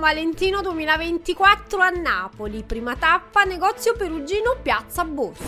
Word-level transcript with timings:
Valentino 0.00 0.62
2024 0.62 1.78
a 1.82 1.90
Napoli, 1.90 2.62
prima 2.62 2.96
tappa, 2.96 3.44
negozio 3.44 3.94
perugino 3.94 4.56
Piazza 4.62 5.04
Borsa. 5.04 5.44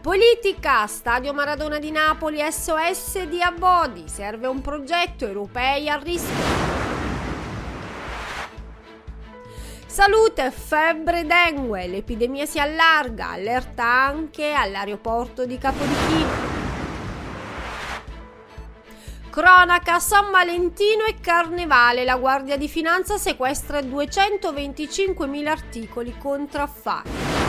Politica, 0.00 0.86
Stadio 0.86 1.34
Maradona 1.34 1.78
di 1.78 1.90
Napoli, 1.90 2.38
SOS 2.50 3.24
di 3.24 3.42
Abodi, 3.42 4.08
serve 4.08 4.46
un 4.46 4.62
progetto 4.62 5.26
europei 5.26 5.90
a 5.90 5.96
rischio. 5.96 6.80
Salute, 9.84 10.50
febbre 10.50 11.26
dengue, 11.26 11.88
l'epidemia 11.88 12.46
si 12.46 12.58
allarga, 12.58 13.28
allerta 13.32 13.84
anche 13.84 14.54
all'aeroporto 14.54 15.44
di 15.44 15.58
Capodichino. 15.58 16.71
Cronaca 19.32 19.98
San 19.98 20.30
Valentino 20.30 21.04
e 21.04 21.14
Carnevale. 21.18 22.04
La 22.04 22.16
Guardia 22.16 22.58
di 22.58 22.68
Finanza 22.68 23.16
sequestra 23.16 23.80
225.000 23.80 25.46
articoli 25.46 26.14
contraffatti. 26.18 27.41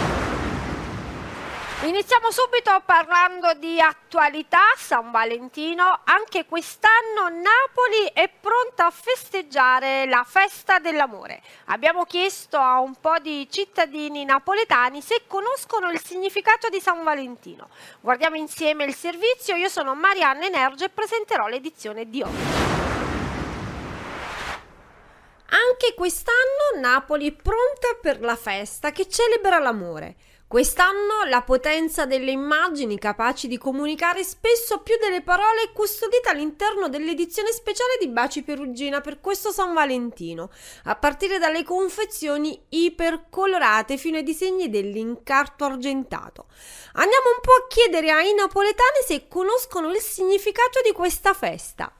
Iniziamo 1.83 2.31
subito 2.31 2.81
parlando 2.85 3.55
di 3.55 3.77
attualità, 3.81 4.61
San 4.77 5.11
Valentino. 5.11 5.99
Anche 6.05 6.45
quest'anno 6.45 7.27
Napoli 7.27 8.09
è 8.13 8.29
pronta 8.29 8.85
a 8.85 8.89
festeggiare 8.89 10.05
la 10.05 10.23
festa 10.25 10.79
dell'amore. 10.79 11.41
Abbiamo 11.65 12.05
chiesto 12.05 12.55
a 12.55 12.79
un 12.79 12.95
po' 12.95 13.19
di 13.19 13.49
cittadini 13.51 14.23
napoletani 14.23 15.01
se 15.01 15.23
conoscono 15.27 15.91
il 15.91 16.01
significato 16.01 16.69
di 16.69 16.79
San 16.79 17.03
Valentino. 17.03 17.67
Guardiamo 17.99 18.37
insieme 18.37 18.85
il 18.85 18.95
servizio. 18.95 19.57
Io 19.57 19.67
sono 19.67 19.93
Marianne 19.93 20.47
Nerge 20.47 20.85
e 20.85 20.89
presenterò 20.89 21.47
l'edizione 21.47 22.09
di 22.09 22.21
oggi. 22.21 22.71
Anche 25.49 25.93
quest'anno 25.95 26.79
Napoli 26.79 27.27
è 27.27 27.33
pronta 27.33 27.89
per 28.01 28.21
la 28.21 28.37
festa 28.37 28.91
che 28.91 29.09
celebra 29.09 29.59
l'amore. 29.59 30.15
Quest'anno 30.53 31.27
la 31.27 31.41
potenza 31.41 32.05
delle 32.05 32.29
immagini 32.29 32.99
capaci 32.99 33.47
di 33.47 33.57
comunicare 33.57 34.23
spesso 34.23 34.81
più 34.83 34.93
delle 35.01 35.23
parole 35.23 35.63
è 35.63 35.71
custodita 35.73 36.29
all'interno 36.29 36.89
dell'edizione 36.89 37.51
speciale 37.51 37.97
di 37.99 38.07
Baci 38.07 38.43
Perugina 38.43 39.01
per 39.01 39.19
questo 39.19 39.51
San 39.51 39.73
Valentino, 39.73 40.51
a 40.83 40.95
partire 40.95 41.39
dalle 41.39 41.63
confezioni 41.63 42.65
ipercolorate 42.69 43.97
fino 43.97 44.17
ai 44.17 44.23
disegni 44.23 44.69
dell'incarto 44.69 45.65
argentato. 45.65 46.45
Andiamo 46.91 47.29
un 47.33 47.41
po' 47.41 47.53
a 47.53 47.67
chiedere 47.67 48.11
ai 48.11 48.35
napoletani 48.35 49.01
se 49.07 49.27
conoscono 49.27 49.89
il 49.89 50.01
significato 50.01 50.81
di 50.85 50.91
questa 50.91 51.33
festa. 51.33 51.91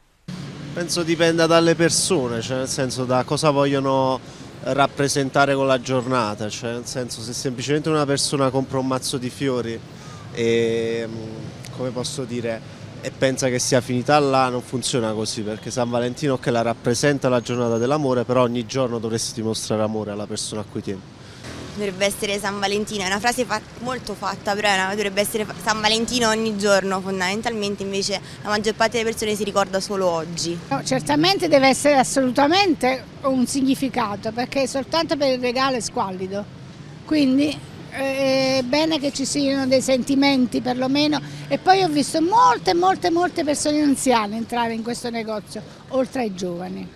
Penso 0.76 1.02
dipenda 1.02 1.48
dalle 1.48 1.74
persone, 1.74 2.40
cioè 2.40 2.58
nel 2.58 2.68
senso 2.68 3.06
da 3.06 3.24
cosa 3.24 3.50
vogliono 3.50 4.20
rappresentare 4.66 5.56
con 5.56 5.68
la 5.68 5.82
giornata, 5.82 6.50
cioè 6.50 6.72
nel 6.72 6.86
senso 6.86 7.22
se 7.22 7.34
semplicemente 7.34 7.90
una 7.90 8.06
persona 8.06 8.50
compra 8.50 8.80
un 8.80 8.88
mazzo 8.88 9.18
di 9.18 9.30
fiori 9.30 9.80
e 10.32 11.06
mm, 11.08 11.76
come 11.76 11.90
posso 11.90 12.24
dire 12.24 12.82
e 13.02 13.12
pensa 13.12 13.50
che 13.50 13.60
sia 13.60 13.82
finita 13.82 14.18
là 14.20 14.48
non 14.48 14.62
funziona 14.62 15.12
così 15.12 15.42
perché 15.42 15.70
San 15.70 15.90
Valentino 15.90 16.38
che 16.38 16.52
la 16.52 16.62
rappresenta 16.62 17.28
la 17.28 17.42
giornata 17.42 17.78
dell'amore 17.78 18.24
però 18.24 18.44
ogni 18.44 18.66
giorno 18.66 18.98
dovresti 18.98 19.34
dimostrare 19.42 19.84
amore 19.84 20.12
alla 20.12 20.26
persona 20.26 20.62
a 20.62 20.66
cui 20.70 20.82
tieni 20.82 21.02
dovrebbe 21.74 22.06
essere 22.06 22.40
San 22.40 22.60
Valentino, 22.60 23.04
è 23.04 23.08
una 23.08 23.20
frase 23.20 23.46
fat- 23.46 23.80
molto 23.80 24.14
fatta, 24.14 24.54
però 24.54 24.74
una, 24.74 24.90
dovrebbe 24.90 25.22
essere 25.22 25.46
San 25.64 25.82
Valentino 25.82 26.30
ogni 26.30 26.58
giorno, 26.58 27.02
fondamentalmente 27.02 27.84
invece 27.84 28.20
la 28.42 28.50
maggior 28.50 28.76
parte 28.76 28.98
delle 28.98 29.10
persone 29.10 29.36
si 29.36 29.44
ricorda 29.44 29.80
solo 29.80 30.08
oggi. 30.08 30.58
No, 30.70 30.84
certamente 30.84 31.48
deve 31.48 31.68
essere 31.68 31.96
assolutamente 31.96 33.04
un 33.24 33.46
significato, 33.48 34.32
perché 34.32 34.68
soltanto 34.68 35.18
per 35.18 35.32
il 35.32 35.40
regalo 35.40 35.78
è 35.78 35.82
squallido, 35.82 36.46
quindi 37.06 37.58
eh, 37.92 38.58
è 38.60 38.62
bene 38.64 39.00
che 39.00 39.12
ci 39.12 39.26
siano 39.26 39.68
dei 39.68 39.82
sentimenti 39.82 40.62
perlomeno. 40.62 41.22
E 41.48 41.58
poi 41.58 41.84
ho 41.84 41.90
visto 41.90 42.22
molte 42.22 42.74
molte 42.74 43.10
molte 43.12 43.44
persone 43.44 43.82
anziane 43.82 44.38
entrare 44.38 44.74
in 44.74 44.84
questo 44.84 45.10
negozio, 45.10 45.62
oltre 45.90 46.22
ai 46.22 46.34
giovani, 46.34 46.88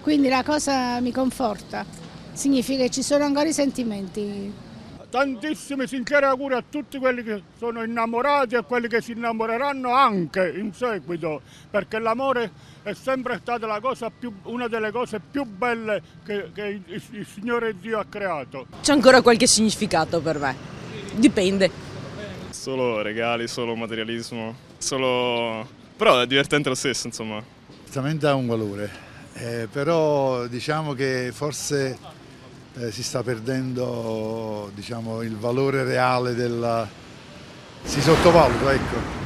quindi 0.00 0.28
la 0.28 0.42
cosa 0.42 1.00
mi 1.00 1.12
conforta 1.12 2.02
significa 2.34 2.82
che 2.84 2.90
ci 2.90 3.02
sono 3.02 3.24
ancora 3.24 3.48
i 3.48 3.52
sentimenti. 3.52 4.52
Tantissimi 5.08 5.86
sinceri 5.86 6.24
auguri 6.24 6.54
a 6.54 6.64
tutti 6.68 6.98
quelli 6.98 7.22
che 7.22 7.40
sono 7.56 7.84
innamorati 7.84 8.56
e 8.56 8.64
quelli 8.64 8.88
che 8.88 9.00
si 9.00 9.12
innamoreranno 9.12 9.94
anche 9.94 10.52
in 10.56 10.72
seguito, 10.72 11.40
perché 11.70 12.00
l'amore 12.00 12.50
è 12.82 12.92
sempre 12.94 13.38
stata 13.40 13.80
più, 14.18 14.32
una 14.42 14.66
delle 14.66 14.90
cose 14.90 15.20
più 15.20 15.44
belle 15.44 16.02
che, 16.26 16.50
che 16.52 16.80
il, 16.84 17.02
il 17.12 17.26
Signore 17.32 17.78
Dio 17.78 18.00
ha 18.00 18.04
creato. 18.08 18.66
C'è 18.82 18.90
ancora 18.90 19.22
qualche 19.22 19.46
significato 19.46 20.20
per 20.20 20.40
me, 20.40 20.56
dipende. 21.12 21.70
Solo 22.50 23.00
regali, 23.00 23.46
solo 23.46 23.76
materialismo, 23.76 24.56
solo... 24.78 25.64
però 25.96 26.22
è 26.22 26.26
divertente 26.26 26.68
lo 26.68 26.74
stesso 26.74 27.06
insomma. 27.06 27.40
Certamente 27.84 28.26
ha 28.26 28.34
un 28.34 28.48
valore, 28.48 28.90
eh, 29.34 29.68
però 29.70 30.48
diciamo 30.48 30.92
che 30.94 31.30
forse 31.32 31.96
eh, 32.76 32.90
si 32.90 33.02
sta 33.02 33.22
perdendo 33.22 34.70
diciamo, 34.74 35.22
il 35.22 35.36
valore 35.36 35.84
reale 35.84 36.34
della... 36.34 36.88
si 37.82 38.00
sottovaluta. 38.00 38.72
Ecco. 38.72 39.22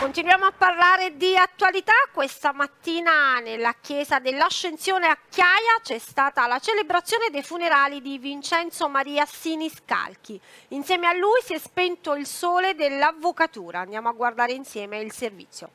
Continuiamo 0.00 0.44
a 0.44 0.52
parlare 0.56 1.16
di 1.16 1.36
attualità. 1.36 1.92
Questa 2.12 2.52
mattina 2.52 3.38
nella 3.40 3.74
chiesa 3.80 4.18
dell'Ascensione 4.18 5.06
a 5.06 5.16
Chiaia 5.28 5.78
c'è 5.82 5.98
stata 5.98 6.46
la 6.46 6.58
celebrazione 6.58 7.30
dei 7.30 7.42
funerali 7.42 8.02
di 8.02 8.18
Vincenzo 8.18 8.88
Maria 8.88 9.24
Siniscalchi. 9.24 10.38
Insieme 10.68 11.06
a 11.06 11.14
lui 11.14 11.40
si 11.42 11.54
è 11.54 11.58
spento 11.58 12.14
il 12.14 12.26
sole 12.26 12.74
dell'avvocatura. 12.74 13.80
Andiamo 13.80 14.08
a 14.08 14.12
guardare 14.12 14.52
insieme 14.52 14.98
il 14.98 15.12
servizio. 15.12 15.70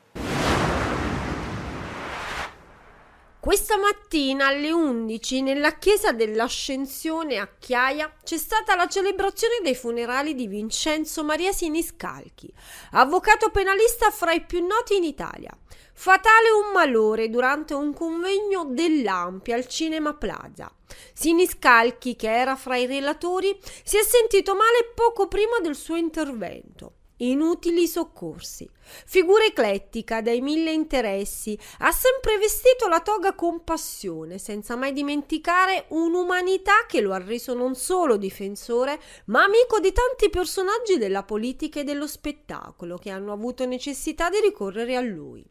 Questa 3.40 3.78
mattina 3.78 4.48
alle 4.48 4.70
11 4.70 5.40
nella 5.40 5.78
chiesa 5.78 6.12
dell'Ascensione 6.12 7.38
a 7.38 7.48
Chiaia 7.58 8.12
c'è 8.22 8.36
stata 8.36 8.76
la 8.76 8.86
celebrazione 8.86 9.60
dei 9.62 9.74
funerali 9.74 10.34
di 10.34 10.46
Vincenzo 10.46 11.24
Maria 11.24 11.50
Siniscalchi, 11.50 12.52
avvocato 12.92 13.48
penalista 13.48 14.10
fra 14.10 14.32
i 14.32 14.44
più 14.44 14.66
noti 14.66 14.96
in 14.96 15.04
Italia. 15.04 15.56
Fatale 15.94 16.50
un 16.50 16.70
malore 16.74 17.30
durante 17.30 17.72
un 17.72 17.94
convegno 17.94 18.66
dell'Ampia 18.66 19.56
al 19.56 19.66
Cinema 19.66 20.12
Plaza. 20.12 20.70
Siniscalchi, 21.14 22.16
che 22.16 22.30
era 22.30 22.56
fra 22.56 22.76
i 22.76 22.84
relatori, 22.84 23.58
si 23.82 23.96
è 23.96 24.02
sentito 24.02 24.54
male 24.54 24.92
poco 24.94 25.28
prima 25.28 25.60
del 25.62 25.76
suo 25.76 25.96
intervento 25.96 26.96
inutili 27.20 27.86
soccorsi. 27.86 28.68
Figura 29.06 29.44
eclettica 29.44 30.20
dai 30.20 30.40
mille 30.40 30.72
interessi, 30.72 31.58
ha 31.78 31.92
sempre 31.92 32.38
vestito 32.38 32.88
la 32.88 33.00
toga 33.00 33.34
con 33.34 33.62
passione, 33.64 34.38
senza 34.38 34.76
mai 34.76 34.92
dimenticare 34.92 35.86
un'umanità 35.88 36.86
che 36.86 37.00
lo 37.00 37.12
ha 37.12 37.18
reso 37.18 37.54
non 37.54 37.74
solo 37.74 38.16
difensore, 38.16 39.00
ma 39.26 39.44
amico 39.44 39.78
di 39.80 39.92
tanti 39.92 40.28
personaggi 40.30 40.98
della 40.98 41.22
politica 41.22 41.80
e 41.80 41.84
dello 41.84 42.06
spettacolo 42.06 42.96
che 42.96 43.10
hanno 43.10 43.32
avuto 43.32 43.64
necessità 43.64 44.28
di 44.28 44.40
ricorrere 44.40 44.96
a 44.96 45.00
lui. 45.00 45.44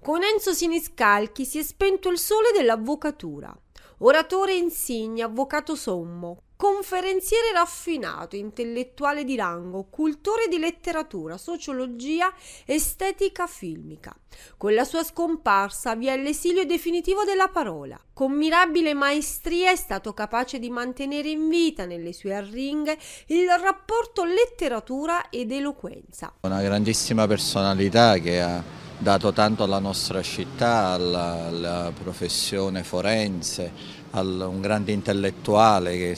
Con 0.00 0.22
Enzo 0.22 0.52
Siniscalchi 0.52 1.44
si 1.44 1.58
è 1.58 1.62
spento 1.62 2.08
il 2.08 2.18
sole 2.18 2.50
dell'avvocatura. 2.52 3.54
Oratore 3.98 4.54
insigne, 4.54 5.22
avvocato 5.22 5.74
sommo, 5.74 6.42
conferenziere 6.58 7.52
raffinato, 7.52 8.34
intellettuale 8.34 9.22
di 9.22 9.36
rango, 9.36 9.86
cultore 9.88 10.48
di 10.48 10.58
letteratura, 10.58 11.38
sociologia, 11.38 12.34
estetica 12.64 13.46
filmica. 13.46 14.12
Con 14.56 14.74
la 14.74 14.82
sua 14.82 15.04
scomparsa 15.04 15.94
vi 15.94 16.08
è 16.08 16.16
l'esilio 16.16 16.66
definitivo 16.66 17.22
della 17.22 17.46
parola. 17.46 17.96
Con 18.12 18.32
mirabile 18.32 18.92
maestria 18.92 19.70
è 19.70 19.76
stato 19.76 20.12
capace 20.14 20.58
di 20.58 20.68
mantenere 20.68 21.28
in 21.28 21.48
vita 21.48 21.84
nelle 21.84 22.12
sue 22.12 22.34
arringhe 22.34 22.98
il 23.26 23.48
rapporto 23.62 24.24
letteratura 24.24 25.30
ed 25.30 25.52
eloquenza. 25.52 26.34
Una 26.40 26.60
grandissima 26.60 27.28
personalità 27.28 28.18
che 28.18 28.42
ha 28.42 28.60
dato 28.98 29.32
tanto 29.32 29.62
alla 29.62 29.78
nostra 29.78 30.22
città, 30.22 30.88
alla, 30.88 31.46
alla 31.46 31.92
professione 31.94 32.82
forense, 32.82 33.97
un 34.12 34.60
grande 34.60 34.92
intellettuale 34.92 35.96
che 35.96 36.16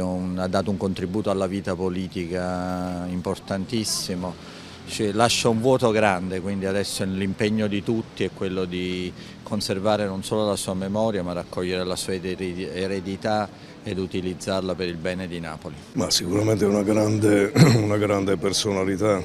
un, 0.00 0.38
ha 0.38 0.48
dato 0.48 0.70
un 0.70 0.76
contributo 0.76 1.30
alla 1.30 1.46
vita 1.46 1.74
politica 1.74 3.06
importantissimo. 3.08 4.60
Ci 4.86 5.12
lascia 5.12 5.48
un 5.48 5.60
vuoto 5.60 5.90
grande, 5.90 6.40
quindi 6.40 6.66
adesso 6.66 7.04
l'impegno 7.04 7.66
di 7.68 7.82
tutti 7.82 8.24
è 8.24 8.30
quello 8.34 8.64
di 8.64 9.12
conservare 9.42 10.06
non 10.06 10.24
solo 10.24 10.46
la 10.46 10.56
sua 10.56 10.74
memoria 10.74 11.22
ma 11.22 11.32
raccogliere 11.32 11.84
la 11.84 11.94
sua 11.94 12.14
eredità 12.14 13.48
ed 13.84 13.98
utilizzarla 13.98 14.74
per 14.74 14.88
il 14.88 14.96
bene 14.96 15.28
di 15.28 15.40
Napoli. 15.40 15.74
Ma 15.92 16.10
sicuramente 16.10 16.64
una 16.64 16.82
grande, 16.82 17.52
una 17.76 17.96
grande 17.96 18.36
personalità, 18.36 19.22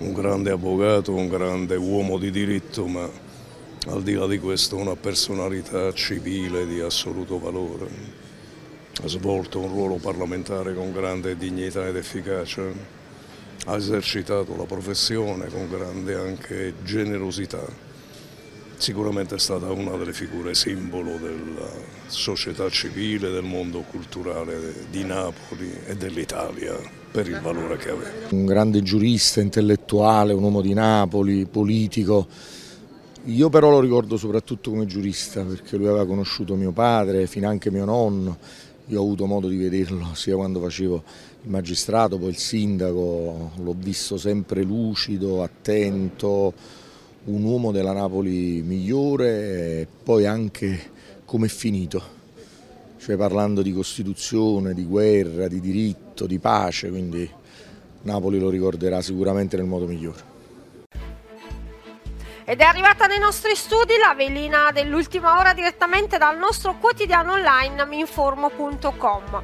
un 0.00 0.12
grande 0.12 0.50
avvocato, 0.50 1.12
un 1.12 1.28
grande 1.28 1.76
uomo 1.76 2.18
di 2.18 2.30
diritto, 2.30 2.86
ma 2.86 3.08
al 3.88 4.02
di 4.02 4.14
là 4.14 4.26
di 4.26 4.38
questo 4.38 4.76
una 4.76 4.96
personalità 4.96 5.92
civile 5.92 6.66
di 6.66 6.80
assoluto 6.80 7.38
valore. 7.38 7.88
Ha 9.02 9.08
svolto 9.08 9.60
un 9.60 9.68
ruolo 9.68 9.96
parlamentare 9.96 10.74
con 10.74 10.92
grande 10.92 11.36
dignità 11.36 11.86
ed 11.86 11.96
efficacia, 11.96 12.62
ha 13.66 13.76
esercitato 13.76 14.56
la 14.56 14.64
professione 14.64 15.48
con 15.48 15.68
grande 15.70 16.14
anche 16.14 16.74
generosità 16.84 17.88
sicuramente 18.80 19.34
è 19.34 19.38
stata 19.38 19.70
una 19.70 19.96
delle 19.96 20.14
figure 20.14 20.54
simbolo 20.54 21.18
della 21.18 21.68
società 22.06 22.68
civile, 22.70 23.30
del 23.30 23.42
mondo 23.42 23.80
culturale 23.82 24.86
di 24.90 25.04
Napoli 25.04 25.70
e 25.86 25.96
dell'Italia 25.96 26.74
per 27.10 27.28
il 27.28 27.38
valore 27.40 27.76
che 27.76 27.90
aveva. 27.90 28.10
Un 28.30 28.46
grande 28.46 28.82
giurista, 28.82 29.40
intellettuale, 29.40 30.32
un 30.32 30.42
uomo 30.42 30.62
di 30.62 30.72
Napoli, 30.72 31.46
politico. 31.46 32.26
Io 33.24 33.50
però 33.50 33.68
lo 33.68 33.80
ricordo 33.80 34.16
soprattutto 34.16 34.70
come 34.70 34.86
giurista 34.86 35.42
perché 35.44 35.76
lui 35.76 35.86
aveva 35.86 36.06
conosciuto 36.06 36.54
mio 36.54 36.72
padre, 36.72 37.26
fino 37.26 37.48
anche 37.48 37.70
mio 37.70 37.84
nonno. 37.84 38.38
Io 38.86 38.98
ho 38.98 39.04
avuto 39.04 39.26
modo 39.26 39.46
di 39.46 39.56
vederlo 39.56 40.14
sia 40.14 40.34
quando 40.36 40.58
facevo 40.58 41.02
il 41.42 41.50
magistrato, 41.50 42.18
poi 42.18 42.30
il 42.30 42.38
sindaco, 42.38 43.52
l'ho 43.62 43.74
visto 43.78 44.16
sempre 44.16 44.62
lucido, 44.62 45.42
attento, 45.42 46.54
un 47.24 47.42
uomo 47.42 47.72
della 47.72 47.92
Napoli 47.92 48.62
migliore 48.62 49.80
e 49.80 49.86
poi 50.02 50.24
anche 50.24 50.80
come 51.26 51.46
è 51.46 51.50
finito, 51.50 52.02
cioè 52.98 53.16
parlando 53.16 53.60
di 53.60 53.72
Costituzione, 53.72 54.72
di 54.72 54.84
guerra, 54.84 55.46
di 55.46 55.60
diritto, 55.60 56.26
di 56.26 56.38
pace, 56.38 56.88
quindi 56.88 57.28
Napoli 58.02 58.38
lo 58.38 58.48
ricorderà 58.48 59.02
sicuramente 59.02 59.58
nel 59.58 59.66
modo 59.66 59.86
migliore. 59.86 60.29
Ed 62.50 62.60
è 62.60 62.64
arrivata 62.64 63.06
nei 63.06 63.20
nostri 63.20 63.54
studi 63.54 63.96
la 63.96 64.12
velina 64.12 64.72
dell'ultima 64.72 65.38
ora 65.38 65.52
direttamente 65.52 66.18
dal 66.18 66.36
nostro 66.36 66.74
quotidiano 66.78 67.34
online 67.34 67.86
minformo.com. 67.86 69.42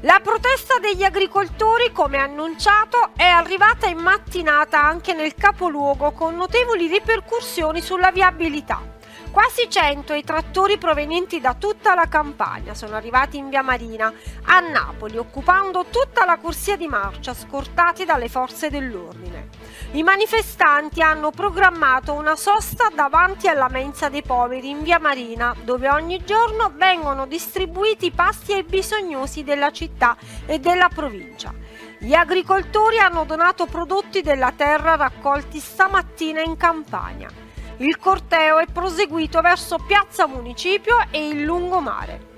La 0.00 0.18
protesta 0.20 0.80
degli 0.80 1.04
agricoltori, 1.04 1.92
come 1.92 2.18
annunciato, 2.18 3.10
è 3.14 3.22
arrivata 3.22 3.86
in 3.86 3.98
mattinata 3.98 4.82
anche 4.82 5.12
nel 5.12 5.36
capoluogo 5.36 6.10
con 6.10 6.34
notevoli 6.34 6.88
ripercussioni 6.88 7.80
sulla 7.80 8.10
viabilità. 8.10 8.98
Quasi 9.30 9.70
100 9.70 10.14
i 10.14 10.24
trattori 10.24 10.76
provenienti 10.76 11.40
da 11.40 11.54
tutta 11.54 11.94
la 11.94 12.08
campagna 12.08 12.74
sono 12.74 12.96
arrivati 12.96 13.36
in 13.36 13.48
via 13.48 13.62
Marina 13.62 14.12
a 14.46 14.58
Napoli, 14.58 15.18
occupando 15.18 15.86
tutta 15.88 16.24
la 16.24 16.36
corsia 16.36 16.76
di 16.76 16.88
marcia, 16.88 17.32
scortati 17.32 18.04
dalle 18.04 18.28
forze 18.28 18.70
dell'ordine. 18.70 19.50
I 19.92 20.02
manifestanti 20.02 21.00
hanno 21.00 21.30
programmato 21.30 22.12
una 22.12 22.34
sosta 22.34 22.90
davanti 22.92 23.46
alla 23.46 23.68
mensa 23.68 24.08
dei 24.08 24.22
poveri 24.22 24.68
in 24.68 24.82
via 24.82 24.98
Marina, 24.98 25.54
dove 25.62 25.88
ogni 25.88 26.24
giorno 26.24 26.72
vengono 26.74 27.26
distribuiti 27.26 28.10
pasti 28.10 28.52
ai 28.52 28.64
bisognosi 28.64 29.44
della 29.44 29.70
città 29.70 30.16
e 30.44 30.58
della 30.58 30.88
provincia. 30.88 31.54
Gli 31.98 32.14
agricoltori 32.14 32.98
hanno 32.98 33.24
donato 33.24 33.66
prodotti 33.66 34.22
della 34.22 34.52
terra 34.56 34.96
raccolti 34.96 35.60
stamattina 35.60 36.40
in 36.40 36.56
campagna. 36.56 37.49
Il 37.80 37.96
corteo 37.96 38.58
è 38.58 38.66
proseguito 38.66 39.40
verso 39.40 39.78
Piazza 39.78 40.26
Municipio 40.26 40.98
e 41.10 41.28
il 41.28 41.44
lungomare. 41.44 42.28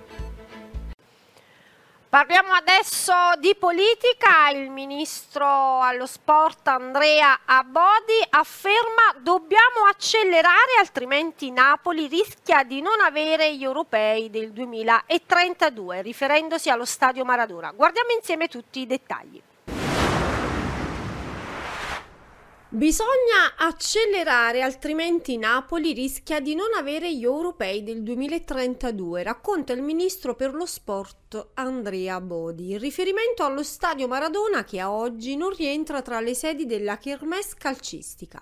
Parliamo 2.09 2.53
adesso 2.53 3.13
di 3.41 3.57
politica. 3.59 4.51
Il 4.51 4.71
ministro 4.71 5.81
allo 5.81 6.07
sport 6.07 6.69
Andrea 6.69 7.41
Abodi 7.45 8.25
afferma 8.31 9.15
dobbiamo 9.19 9.87
accelerare 9.91 10.79
altrimenti 10.79 11.51
Napoli 11.51 12.07
rischia 12.07 12.63
di 12.63 12.81
non 12.81 13.01
avere 13.01 13.57
gli 13.57 13.65
europei 13.65 14.31
del 14.31 14.53
2032, 14.53 16.03
riferendosi 16.03 16.71
allo 16.71 16.85
stadio 16.85 17.25
Maradona. 17.25 17.73
Guardiamo 17.73 18.13
insieme 18.13 18.47
tutti 18.47 18.79
i 18.79 18.87
dettagli. 18.87 19.43
Bisogna 22.75 23.55
accelerare, 23.59 24.63
altrimenti 24.63 25.37
Napoli 25.37 25.93
rischia 25.93 26.41
di 26.41 26.55
non 26.55 26.69
avere 26.75 27.15
gli 27.15 27.23
europei 27.23 27.83
del 27.83 28.03
2032, 28.03 29.23
racconta 29.23 29.75
il 29.75 29.83
ministro 29.83 30.35
per 30.35 30.55
lo 30.55 30.65
sport 30.65 31.49
Andrea 31.53 32.19
Bodi, 32.23 32.71
in 32.71 32.79
riferimento 32.79 33.45
allo 33.45 33.63
stadio 33.63 34.09
Maradona 34.09 34.65
che 34.65 34.81
a 34.81 34.91
oggi 34.91 35.37
non 35.37 35.51
rientra 35.51 36.01
tra 36.01 36.21
le 36.21 36.35
sedi 36.35 36.65
della 36.65 36.97
Kermesse 36.97 37.57
calcistica. 37.59 38.41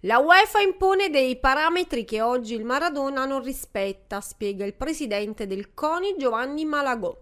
La 0.00 0.18
UEFA 0.18 0.60
impone 0.60 1.08
dei 1.08 1.38
parametri 1.38 2.04
che 2.04 2.20
oggi 2.20 2.52
il 2.52 2.66
Maradona 2.66 3.24
non 3.24 3.42
rispetta, 3.42 4.20
spiega 4.20 4.66
il 4.66 4.74
presidente 4.74 5.46
del 5.46 5.72
CONI 5.72 6.16
Giovanni 6.18 6.66
Malagò. 6.66 7.16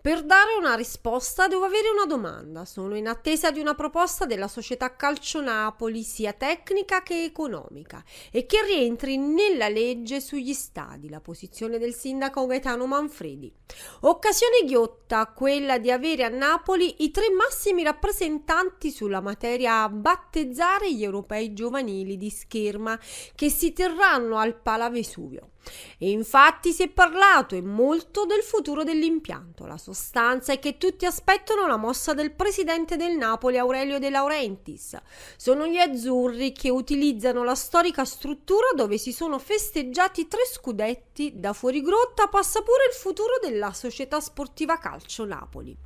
Per 0.00 0.24
dare 0.24 0.54
una 0.58 0.74
risposta 0.74 1.48
devo 1.48 1.64
avere 1.64 1.88
una 1.88 2.06
domanda. 2.06 2.64
Sono 2.64 2.96
in 2.96 3.06
attesa 3.06 3.50
di 3.50 3.60
una 3.60 3.74
proposta 3.74 4.24
della 4.24 4.48
società 4.48 4.96
Calcio 4.96 5.40
Napoli, 5.40 6.02
sia 6.02 6.32
tecnica 6.32 7.02
che 7.02 7.24
economica, 7.24 8.02
e 8.30 8.46
che 8.46 8.62
rientri 8.64 9.16
nella 9.16 9.68
legge 9.68 10.20
sugli 10.20 10.52
stadi, 10.52 11.08
la 11.08 11.20
posizione 11.20 11.78
del 11.78 11.94
sindaco 11.94 12.46
Gaetano 12.46 12.86
Manfredi. 12.86 13.52
Occasione 14.00 14.64
ghiotta 14.64 15.26
quella 15.28 15.78
di 15.78 15.90
avere 15.90 16.24
a 16.24 16.28
Napoli 16.28 17.04
i 17.04 17.10
tre 17.10 17.30
massimi 17.30 17.82
rappresentanti 17.82 18.90
sulla 18.90 19.20
materia 19.20 19.82
a 19.82 19.88
battezzare 19.88 20.92
gli 20.92 21.04
europei 21.04 21.52
giovanili 21.52 22.16
di 22.16 22.30
scherma 22.30 22.98
che 23.34 23.50
si 23.50 23.72
terranno 23.72 24.38
al 24.38 24.60
Pala 24.60 24.90
Vesuvio. 24.90 25.51
E 25.98 26.10
infatti 26.10 26.72
si 26.72 26.82
è 26.82 26.88
parlato 26.88 27.54
e 27.54 27.62
molto 27.62 28.24
del 28.26 28.42
futuro 28.42 28.82
dell'impianto. 28.82 29.66
La 29.66 29.76
sostanza 29.78 30.52
è 30.52 30.58
che 30.58 30.78
tutti 30.78 31.06
aspettano 31.06 31.66
la 31.66 31.76
mossa 31.76 32.14
del 32.14 32.32
presidente 32.32 32.96
del 32.96 33.16
Napoli 33.16 33.58
Aurelio 33.58 33.98
De 33.98 34.10
Laurentiis. 34.10 34.96
Sono 35.36 35.66
gli 35.66 35.78
azzurri 35.78 36.52
che 36.52 36.70
utilizzano 36.70 37.44
la 37.44 37.54
storica 37.54 38.04
struttura 38.04 38.68
dove 38.74 38.98
si 38.98 39.12
sono 39.12 39.38
festeggiati 39.38 40.26
tre 40.28 40.46
scudetti. 40.50 41.32
Da 41.34 41.52
fuori 41.52 41.82
grotta 41.82 42.26
passa 42.26 42.62
pure 42.62 42.86
il 42.88 42.94
futuro 42.94 43.38
della 43.40 43.72
società 43.72 44.18
sportiva 44.20 44.78
calcio 44.78 45.24
Napoli. 45.24 45.76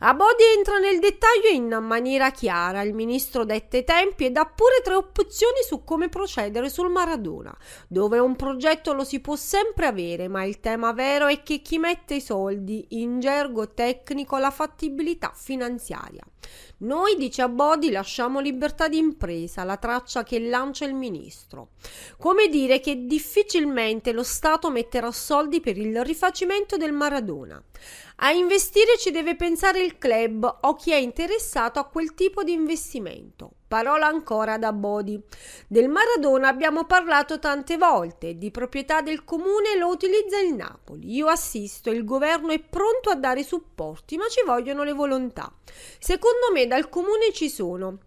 Abodi 0.00 0.44
entra 0.56 0.78
nel 0.78 0.98
dettaglio 0.98 1.48
in 1.52 1.76
maniera 1.82 2.30
chiara. 2.30 2.82
Il 2.82 2.94
ministro 2.94 3.44
dette 3.44 3.84
tempi 3.84 4.26
e 4.26 4.30
dà 4.30 4.46
pure 4.46 4.80
tre 4.82 4.94
opzioni 4.94 5.62
su 5.66 5.84
come 5.84 6.08
procedere 6.08 6.70
sul 6.70 6.88
Maradona, 6.88 7.54
dove 7.88 8.18
un 8.18 8.36
progetto 8.36 8.92
lo 8.92 9.04
si 9.04 9.20
può 9.20 9.25
sempre 9.34 9.86
avere, 9.86 10.28
ma 10.28 10.44
il 10.44 10.60
tema 10.60 10.92
vero 10.92 11.26
è 11.26 11.42
che 11.42 11.60
chi 11.60 11.78
mette 11.78 12.14
i 12.14 12.20
soldi, 12.20 12.86
in 12.90 13.18
gergo 13.18 13.72
tecnico, 13.72 14.36
la 14.38 14.52
fattibilità 14.52 15.32
finanziaria. 15.34 16.22
Noi, 16.78 17.16
dice 17.16 17.42
Abodi, 17.42 17.90
lasciamo 17.90 18.38
libertà 18.38 18.86
di 18.86 18.98
impresa, 18.98 19.64
la 19.64 19.78
traccia 19.78 20.22
che 20.22 20.38
lancia 20.38 20.84
il 20.84 20.94
ministro. 20.94 21.70
Come 22.18 22.48
dire 22.48 22.78
che 22.78 23.06
difficilmente 23.06 24.12
lo 24.12 24.22
Stato 24.22 24.70
metterà 24.70 25.10
soldi 25.10 25.60
per 25.60 25.76
il 25.76 26.04
rifacimento 26.04 26.76
del 26.76 26.92
Maradona. 26.92 27.60
A 28.16 28.30
investire 28.30 28.96
ci 28.98 29.10
deve 29.10 29.34
pensare 29.34 29.82
il 29.82 29.98
club 29.98 30.58
o 30.60 30.74
chi 30.74 30.92
è 30.92 30.96
interessato 30.96 31.80
a 31.80 31.86
quel 31.86 32.14
tipo 32.14 32.44
di 32.44 32.52
investimento. 32.52 33.55
Parola 33.68 34.06
ancora 34.06 34.58
da 34.58 34.72
Bodi. 34.72 35.20
Del 35.66 35.88
Maradona 35.88 36.48
abbiamo 36.48 36.84
parlato 36.84 37.38
tante 37.38 37.76
volte, 37.76 38.38
di 38.38 38.50
proprietà 38.50 39.00
del 39.00 39.24
comune 39.24 39.76
lo 39.76 39.88
utilizza 39.88 40.38
il 40.38 40.54
Napoli. 40.54 41.12
Io 41.14 41.26
assisto, 41.26 41.90
il 41.90 42.04
governo 42.04 42.50
è 42.50 42.60
pronto 42.60 43.10
a 43.10 43.16
dare 43.16 43.42
supporti, 43.42 44.16
ma 44.16 44.28
ci 44.28 44.42
vogliono 44.44 44.84
le 44.84 44.92
volontà. 44.92 45.52
Secondo 45.98 46.52
me 46.52 46.66
dal 46.66 46.88
comune 46.88 47.32
ci 47.32 47.48
sono 47.48 47.98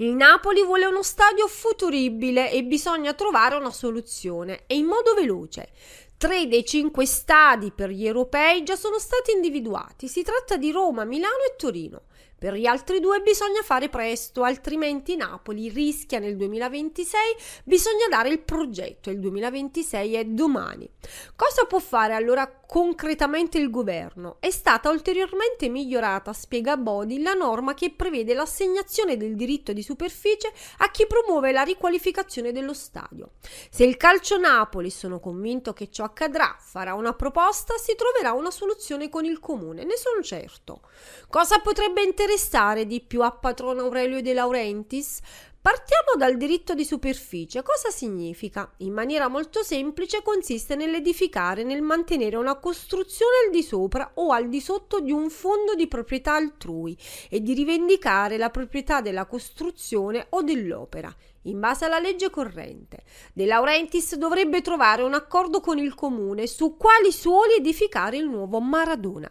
il 0.00 0.14
Napoli 0.14 0.64
vuole 0.64 0.86
uno 0.86 1.02
stadio 1.02 1.46
futuribile 1.46 2.50
e 2.50 2.64
bisogna 2.64 3.12
trovare 3.12 3.56
una 3.56 3.70
soluzione 3.70 4.62
e 4.66 4.76
in 4.76 4.86
modo 4.86 5.12
veloce. 5.12 5.72
Tre 6.16 6.46
dei 6.48 6.64
cinque 6.64 7.04
stadi 7.04 7.70
per 7.70 7.90
gli 7.90 8.06
europei 8.06 8.62
già 8.62 8.76
sono 8.76 8.98
stati 8.98 9.32
individuati. 9.32 10.08
Si 10.08 10.22
tratta 10.22 10.56
di 10.56 10.70
Roma, 10.70 11.04
Milano 11.04 11.42
e 11.46 11.54
Torino. 11.56 12.04
Per 12.40 12.54
gli 12.54 12.64
altri 12.64 13.00
due 13.00 13.20
bisogna 13.20 13.60
fare 13.60 13.90
presto, 13.90 14.44
altrimenti 14.44 15.14
Napoli 15.14 15.68
rischia 15.68 16.18
nel 16.18 16.36
2026, 16.36 17.20
bisogna 17.64 18.06
dare 18.08 18.30
il 18.30 18.40
progetto, 18.40 19.10
il 19.10 19.20
2026 19.20 20.14
è 20.14 20.24
domani. 20.24 20.90
Cosa 21.36 21.66
può 21.66 21.78
fare 21.80 22.14
allora 22.14 22.50
concretamente 22.50 23.58
il 23.58 23.68
governo? 23.68 24.38
È 24.40 24.48
stata 24.48 24.88
ulteriormente 24.88 25.68
migliorata, 25.68 26.32
spiega 26.32 26.78
Bodi, 26.78 27.20
la 27.20 27.34
norma 27.34 27.74
che 27.74 27.90
prevede 27.90 28.32
l'assegnazione 28.32 29.18
del 29.18 29.36
diritto 29.36 29.74
di 29.74 29.82
superficie 29.82 30.50
a 30.78 30.90
chi 30.90 31.06
promuove 31.06 31.52
la 31.52 31.60
riqualificazione 31.60 32.52
dello 32.52 32.72
stadio. 32.72 33.32
Se 33.70 33.84
il 33.84 33.98
Calcio 33.98 34.38
Napoli, 34.38 34.88
sono 34.88 35.20
convinto 35.20 35.74
che 35.74 35.90
ciò 35.90 36.04
accadrà, 36.04 36.56
farà 36.58 36.94
una 36.94 37.12
proposta, 37.12 37.74
si 37.76 37.94
troverà 37.96 38.32
una 38.32 38.50
soluzione 38.50 39.10
con 39.10 39.26
il 39.26 39.40
comune, 39.40 39.84
ne 39.84 39.98
sono 39.98 40.22
certo. 40.22 40.80
Cosa 41.28 41.58
potrebbe 41.58 42.00
interessare 42.00 42.28
di 42.86 43.00
più 43.00 43.22
a 43.22 43.32
patrono 43.32 43.80
Aurelio 43.80 44.22
De 44.22 44.32
Laurentiis? 44.32 45.18
Partiamo 45.60 46.14
dal 46.16 46.36
diritto 46.36 46.74
di 46.74 46.84
superficie. 46.84 47.62
Cosa 47.64 47.90
significa? 47.90 48.72
In 48.78 48.92
maniera 48.92 49.26
molto 49.26 49.64
semplice 49.64 50.22
consiste 50.22 50.76
nell'edificare, 50.76 51.64
nel 51.64 51.82
mantenere 51.82 52.36
una 52.36 52.54
costruzione 52.54 53.32
al 53.44 53.50
di 53.50 53.64
sopra 53.64 54.12
o 54.14 54.30
al 54.30 54.48
di 54.48 54.60
sotto 54.60 55.00
di 55.00 55.10
un 55.10 55.28
fondo 55.28 55.74
di 55.74 55.88
proprietà 55.88 56.34
altrui 56.34 56.96
e 57.28 57.42
di 57.42 57.52
rivendicare 57.52 58.38
la 58.38 58.48
proprietà 58.48 59.00
della 59.00 59.26
costruzione 59.26 60.28
o 60.30 60.42
dell'opera. 60.42 61.12
In 61.42 61.58
base 61.58 61.84
alla 61.84 61.98
legge 61.98 62.30
corrente, 62.30 63.02
De 63.32 63.44
Laurentiis 63.44 64.14
dovrebbe 64.14 64.62
trovare 64.62 65.02
un 65.02 65.14
accordo 65.14 65.60
con 65.60 65.78
il 65.78 65.94
comune 65.94 66.46
su 66.46 66.76
quali 66.76 67.10
suoli 67.10 67.54
edificare 67.54 68.16
il 68.16 68.28
nuovo 68.28 68.60
Maradona. 68.60 69.28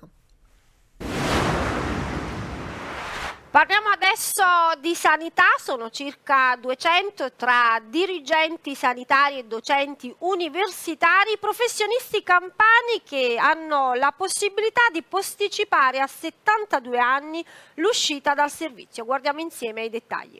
Parliamo 3.51 3.89
adesso 3.89 4.43
di 4.77 4.93
sanità, 4.93 5.55
sono 5.57 5.89
circa 5.89 6.55
200 6.55 7.31
tra 7.33 7.81
dirigenti 7.83 8.75
sanitari 8.75 9.39
e 9.39 9.45
docenti 9.45 10.13
universitari, 10.19 11.35
professionisti 11.39 12.21
campani 12.21 13.01
che 13.03 13.37
hanno 13.39 13.95
la 13.95 14.13
possibilità 14.15 14.81
di 14.91 15.01
posticipare 15.01 15.99
a 15.99 16.05
72 16.05 16.99
anni 16.99 17.43
l'uscita 17.75 18.35
dal 18.35 18.51
servizio. 18.51 19.03
Guardiamo 19.03 19.39
insieme 19.39 19.83
i 19.83 19.89
dettagli. 19.89 20.39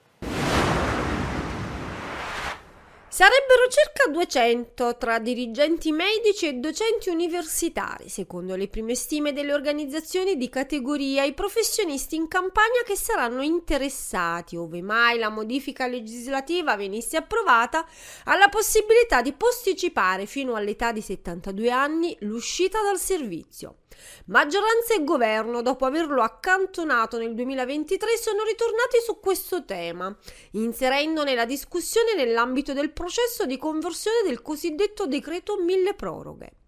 Sarebbero 3.12 3.68
circa 3.70 4.08
200 4.12 4.98
tra 4.98 5.18
dirigenti 5.18 5.92
medici 5.92 6.48
e 6.48 6.54
docenti 6.54 7.10
universitari, 7.10 8.08
secondo 8.08 8.56
le 8.56 8.68
prime 8.68 8.94
stime 8.94 9.34
delle 9.34 9.52
organizzazioni 9.52 10.38
di 10.38 10.48
categoria, 10.48 11.24
i 11.24 11.34
professionisti 11.34 12.16
in 12.16 12.28
campagna 12.28 12.84
che 12.86 12.96
saranno 12.96 13.42
interessati, 13.42 14.56
ove 14.56 14.84
mai 14.84 15.18
la 15.18 15.30
modifica 15.30 15.88
legislativa 15.88 16.76
venisse 16.76 17.18
approvata, 17.18 17.84
alla 18.26 18.48
possibilità 18.48 19.24
di 19.24 19.34
posticipare 19.34 20.28
fino 20.28 20.54
all'età 20.54 20.92
di 20.92 21.02
72 21.02 21.72
anni 21.72 22.16
l'uscita 22.20 22.80
dal 22.84 23.00
servizio. 23.00 23.78
Maggioranza 24.26 24.94
e 24.94 25.04
governo, 25.04 25.62
dopo 25.62 25.86
averlo 25.86 26.22
accantonato 26.22 27.18
nel 27.18 27.34
2023, 27.34 28.18
sono 28.18 28.44
ritornati 28.44 29.00
su 29.04 29.20
questo 29.20 29.66
tema, 29.66 30.16
inserendo 30.52 31.24
nella 31.24 31.46
discussione 31.46 32.14
nell'ambito 32.16 32.74
del 32.74 32.92
processo 33.00 33.46
di 33.46 33.56
conversione 33.56 34.28
del 34.28 34.42
cosiddetto 34.42 35.08
decreto 35.08 35.56
mille 35.56 35.94
proroghe. 35.94 36.59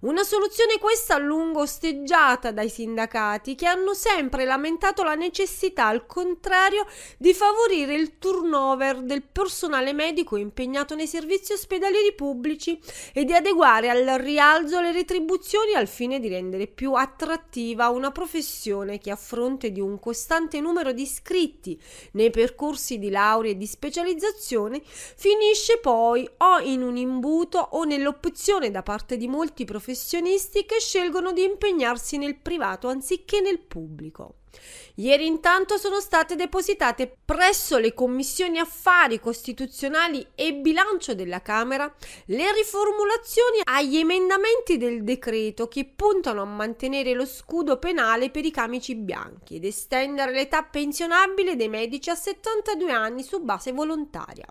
Una 0.00 0.22
soluzione 0.22 0.78
questa 0.78 1.16
a 1.16 1.18
lungo 1.18 1.62
osteggiata 1.62 2.52
dai 2.52 2.68
sindacati 2.68 3.56
che 3.56 3.66
hanno 3.66 3.94
sempre 3.94 4.44
lamentato 4.44 5.02
la 5.02 5.16
necessità, 5.16 5.86
al 5.86 6.06
contrario, 6.06 6.86
di 7.16 7.34
favorire 7.34 7.94
il 7.94 8.16
turnover 8.18 9.02
del 9.02 9.24
personale 9.24 9.92
medico 9.92 10.36
impegnato 10.36 10.94
nei 10.94 11.08
servizi 11.08 11.52
ospedalieri 11.52 12.14
pubblici 12.14 12.78
e 13.12 13.24
di 13.24 13.34
adeguare 13.34 13.90
al 13.90 14.20
rialzo 14.20 14.80
le 14.80 14.92
retribuzioni 14.92 15.74
al 15.74 15.88
fine 15.88 16.20
di 16.20 16.28
rendere 16.28 16.68
più 16.68 16.92
attrattiva 16.92 17.88
una 17.88 18.12
professione 18.12 18.98
che 18.98 19.10
a 19.10 19.16
fronte 19.16 19.72
di 19.72 19.80
un 19.80 19.98
costante 19.98 20.60
numero 20.60 20.92
di 20.92 21.02
iscritti 21.02 21.76
nei 22.12 22.30
percorsi 22.30 23.00
di 23.00 23.10
laurea 23.10 23.50
e 23.50 23.56
di 23.56 23.66
specializzazione 23.66 24.80
finisce 24.84 25.78
poi 25.78 26.28
o 26.36 26.60
in 26.60 26.82
un 26.82 26.96
imbuto 26.96 27.58
o 27.72 27.82
nell'opzione 27.82 28.70
da 28.70 28.84
parte 28.84 29.16
di 29.16 29.26
molti 29.26 29.64
professionisti 29.64 29.86
professionisti 29.88 30.66
che 30.66 30.80
scelgono 30.80 31.32
di 31.32 31.42
impegnarsi 31.44 32.18
nel 32.18 32.36
privato 32.36 32.88
anziché 32.88 33.40
nel 33.40 33.58
pubblico. 33.58 34.34
Ieri 34.96 35.26
intanto 35.26 35.78
sono 35.78 35.98
state 35.98 36.34
depositate 36.34 37.10
presso 37.24 37.78
le 37.78 37.94
commissioni 37.94 38.58
affari 38.58 39.18
costituzionali 39.18 40.26
e 40.34 40.52
bilancio 40.52 41.14
della 41.14 41.40
Camera 41.40 41.90
le 42.26 42.52
riformulazioni 42.52 43.60
agli 43.64 43.96
emendamenti 43.96 44.76
del 44.76 45.04
decreto 45.04 45.68
che 45.68 45.86
puntano 45.86 46.42
a 46.42 46.46
mantenere 46.46 47.14
lo 47.14 47.24
scudo 47.24 47.78
penale 47.78 48.28
per 48.28 48.44
i 48.44 48.50
camici 48.50 48.94
bianchi 48.94 49.56
ed 49.56 49.64
estendere 49.64 50.32
l'età 50.32 50.64
pensionabile 50.64 51.56
dei 51.56 51.68
medici 51.70 52.10
a 52.10 52.14
72 52.14 52.92
anni 52.92 53.22
su 53.22 53.40
base 53.40 53.72
volontaria. 53.72 54.44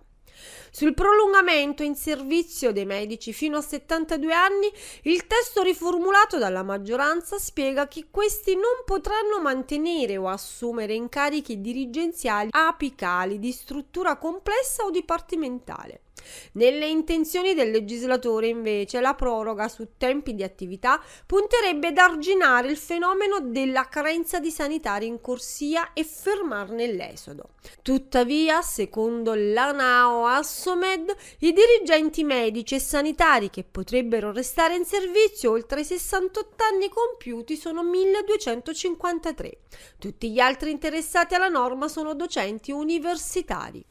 Sul 0.77 0.93
prolungamento 0.93 1.81
in 1.81 1.95
servizio 1.95 2.71
dei 2.71 2.85
medici 2.85 3.33
fino 3.33 3.57
a 3.57 3.61
72 3.61 4.31
anni, 4.31 4.71
il 5.05 5.25
testo 5.25 5.63
riformulato 5.63 6.37
dalla 6.37 6.61
maggioranza 6.61 7.39
spiega 7.39 7.87
che 7.87 8.09
questi 8.11 8.53
non 8.53 8.83
potranno 8.85 9.41
mantenere 9.41 10.17
o 10.17 10.27
assumere 10.27 10.93
incarichi 10.93 11.61
dirigenziali 11.61 12.49
apicali 12.51 13.39
di 13.39 13.51
struttura 13.51 14.17
complessa 14.17 14.83
o 14.83 14.91
dipartimentale. 14.91 16.01
Nelle 16.53 16.87
intenzioni 16.87 17.53
del 17.53 17.71
legislatore, 17.71 18.47
invece, 18.47 18.99
la 18.99 19.13
proroga 19.13 19.67
su 19.67 19.89
tempi 19.97 20.35
di 20.35 20.43
attività 20.43 21.01
punterebbe 21.25 21.87
ad 21.87 21.97
arginare 21.97 22.69
il 22.69 22.77
fenomeno 22.77 23.39
della 23.39 23.87
carenza 23.87 24.39
di 24.39 24.49
sanitari 24.49 25.05
in 25.05 25.21
corsia 25.21 25.93
e 25.93 26.03
fermarne 26.03 26.87
l'esodo. 26.87 27.49
Tuttavia, 27.81 28.61
secondo 28.61 29.33
l'ANAO 29.35 30.25
Assomed, 30.25 31.13
i 31.39 31.53
dirigenti 31.53 32.23
medici 32.23 32.75
e 32.75 32.79
sanitari 32.79 33.49
che 33.49 33.63
potrebbero 33.63 34.31
restare 34.31 34.75
in 34.75 34.85
servizio 34.85 35.51
oltre 35.51 35.81
i 35.81 35.85
68 35.85 36.63
anni 36.63 36.89
compiuti 36.89 37.55
sono 37.55 37.83
1253. 37.83 39.57
Tutti 39.99 40.31
gli 40.31 40.39
altri 40.39 40.71
interessati 40.71 41.35
alla 41.35 41.49
norma 41.49 41.87
sono 41.87 42.13
docenti 42.13 42.71
universitari. 42.71 43.85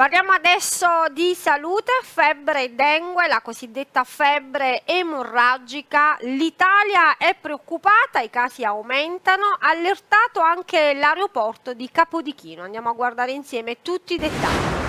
Parliamo 0.00 0.32
adesso 0.32 0.88
di 1.10 1.34
salute, 1.34 1.92
febbre 2.02 2.74
dengue, 2.74 3.28
la 3.28 3.42
cosiddetta 3.42 4.02
febbre 4.04 4.80
emorragica. 4.86 6.16
L'Italia 6.20 7.18
è 7.18 7.36
preoccupata, 7.38 8.20
i 8.20 8.30
casi 8.30 8.64
aumentano, 8.64 9.58
allertato 9.60 10.40
anche 10.40 10.94
l'aeroporto 10.94 11.74
di 11.74 11.90
Capodichino. 11.90 12.62
Andiamo 12.62 12.88
a 12.88 12.94
guardare 12.94 13.32
insieme 13.32 13.82
tutti 13.82 14.14
i 14.14 14.18
dettagli. 14.18 14.79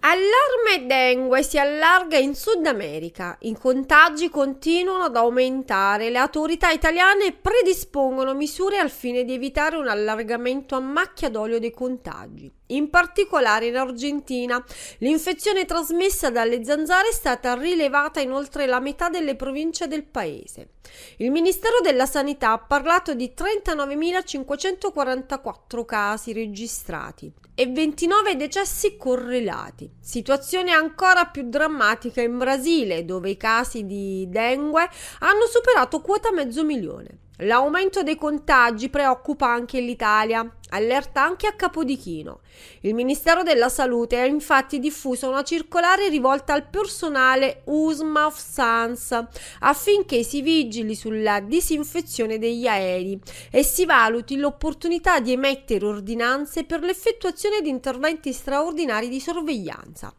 Allarme 0.00 0.86
dengue 0.86 1.42
si 1.42 1.58
allarga 1.58 2.18
in 2.18 2.34
Sud 2.34 2.66
America. 2.66 3.36
I 3.40 3.54
contagi 3.54 4.28
continuano 4.30 5.04
ad 5.04 5.16
aumentare. 5.16 6.08
Le 6.08 6.18
autorità 6.18 6.70
italiane 6.70 7.32
predispongono 7.32 8.32
misure 8.34 8.78
al 8.78 8.90
fine 8.90 9.24
di 9.24 9.34
evitare 9.34 9.76
un 9.76 9.88
allargamento 9.88 10.76
a 10.76 10.80
macchia 10.80 11.28
d'olio 11.28 11.58
dei 11.58 11.72
contagi. 11.72 12.57
In 12.70 12.90
particolare 12.90 13.64
in 13.66 13.76
Argentina 13.76 14.62
l'infezione 14.98 15.64
trasmessa 15.64 16.28
dalle 16.30 16.62
zanzare 16.64 17.08
è 17.08 17.12
stata 17.12 17.54
rilevata 17.54 18.20
in 18.20 18.30
oltre 18.30 18.66
la 18.66 18.78
metà 18.78 19.08
delle 19.08 19.36
province 19.36 19.88
del 19.88 20.04
paese. 20.04 20.72
Il 21.16 21.30
Ministero 21.30 21.80
della 21.82 22.04
Sanità 22.04 22.52
ha 22.52 22.58
parlato 22.58 23.14
di 23.14 23.32
39.544 23.34 25.86
casi 25.86 26.34
registrati 26.34 27.32
e 27.54 27.66
29 27.66 28.36
decessi 28.36 28.98
correlati. 28.98 29.90
Situazione 30.00 30.72
ancora 30.72 31.24
più 31.24 31.48
drammatica 31.48 32.20
in 32.20 32.36
Brasile, 32.36 33.06
dove 33.06 33.30
i 33.30 33.38
casi 33.38 33.86
di 33.86 34.26
dengue 34.28 34.86
hanno 35.20 35.46
superato 35.46 36.02
quota 36.02 36.30
mezzo 36.32 36.62
milione. 36.64 37.27
L'aumento 37.42 38.02
dei 38.02 38.16
contagi 38.16 38.88
preoccupa 38.88 39.46
anche 39.46 39.78
l'Italia, 39.78 40.44
allerta 40.70 41.22
anche 41.22 41.46
a 41.46 41.52
Capodichino. 41.52 42.40
Il 42.80 42.94
Ministero 42.94 43.44
della 43.44 43.68
Salute 43.68 44.18
ha 44.18 44.24
infatti 44.24 44.80
diffuso 44.80 45.28
una 45.28 45.44
circolare 45.44 46.08
rivolta 46.08 46.52
al 46.52 46.68
personale 46.68 47.62
USMA 47.66 48.26
of 48.26 48.36
SANS 48.36 49.24
affinché 49.60 50.24
si 50.24 50.42
vigili 50.42 50.96
sulla 50.96 51.38
disinfezione 51.38 52.38
degli 52.38 52.66
aerei 52.66 53.20
e 53.52 53.62
si 53.62 53.86
valuti 53.86 54.36
l'opportunità 54.36 55.20
di 55.20 55.30
emettere 55.30 55.86
ordinanze 55.86 56.64
per 56.64 56.80
l'effettuazione 56.80 57.60
di 57.60 57.68
interventi 57.68 58.32
straordinari 58.32 59.08
di 59.08 59.20
sorveglianza. 59.20 60.12